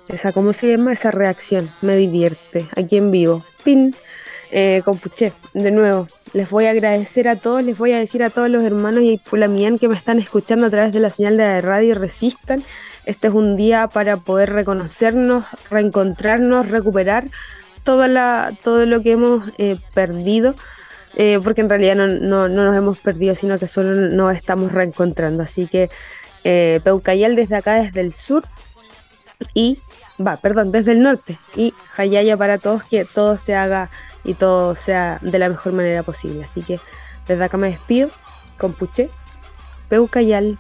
esa, 0.07 0.31
¿cómo 0.31 0.53
se 0.53 0.69
llama? 0.69 0.93
Esa 0.93 1.11
reacción, 1.11 1.69
me 1.81 1.95
divierte, 1.95 2.67
aquí 2.75 2.97
en 2.97 3.11
vivo. 3.11 3.43
Pin 3.63 3.93
eh, 4.51 4.81
de 5.53 5.71
nuevo, 5.71 6.07
les 6.33 6.49
voy 6.49 6.65
a 6.65 6.71
agradecer 6.71 7.27
a 7.27 7.35
todos, 7.35 7.63
les 7.63 7.77
voy 7.77 7.91
a 7.91 7.99
decir 7.99 8.23
a 8.23 8.29
todos 8.29 8.49
los 8.49 8.63
hermanos 8.63 9.03
y 9.03 9.17
Pulamien 9.17 9.77
que 9.77 9.87
me 9.87 9.95
están 9.95 10.19
escuchando 10.19 10.67
a 10.67 10.69
través 10.69 10.91
de 10.91 10.99
la 10.99 11.11
señal 11.11 11.37
de 11.37 11.61
radio, 11.61 11.93
resistan. 11.95 12.63
Este 13.05 13.27
es 13.27 13.33
un 13.33 13.55
día 13.55 13.87
para 13.87 14.17
poder 14.17 14.51
reconocernos, 14.51 15.45
reencontrarnos, 15.69 16.69
recuperar 16.69 17.25
toda 17.83 18.07
la, 18.07 18.53
todo 18.63 18.85
lo 18.85 19.01
que 19.01 19.11
hemos 19.11 19.51
eh, 19.57 19.77
perdido, 19.93 20.55
eh, 21.15 21.39
porque 21.43 21.61
en 21.61 21.69
realidad 21.69 21.95
no, 21.95 22.07
no, 22.07 22.47
no, 22.47 22.65
nos 22.65 22.75
hemos 22.75 22.97
perdido, 22.99 23.35
sino 23.35 23.57
que 23.59 23.67
solo 23.67 23.93
nos 24.09 24.35
estamos 24.35 24.71
reencontrando. 24.71 25.43
Así 25.43 25.67
que 25.67 25.89
eh, 26.43 26.79
Peucayal 26.83 27.35
desde 27.35 27.55
acá, 27.55 27.75
desde 27.75 28.01
el 28.01 28.13
sur, 28.13 28.43
y 29.53 29.79
va, 30.25 30.37
perdón, 30.37 30.71
desde 30.71 30.91
el 30.91 31.01
norte, 31.01 31.37
y 31.55 31.73
Hayaya 31.97 32.37
para 32.37 32.57
todos, 32.57 32.83
que 32.83 33.05
todo 33.05 33.37
se 33.37 33.55
haga 33.55 33.89
y 34.23 34.33
todo 34.33 34.75
sea 34.75 35.19
de 35.21 35.39
la 35.39 35.49
mejor 35.49 35.73
manera 35.73 36.03
posible. 36.03 36.43
Así 36.43 36.61
que 36.61 36.79
desde 37.27 37.43
acá 37.43 37.57
me 37.57 37.69
despido 37.69 38.09
con 38.57 38.73
Puché, 38.73 39.09
Peucayal. 39.87 40.57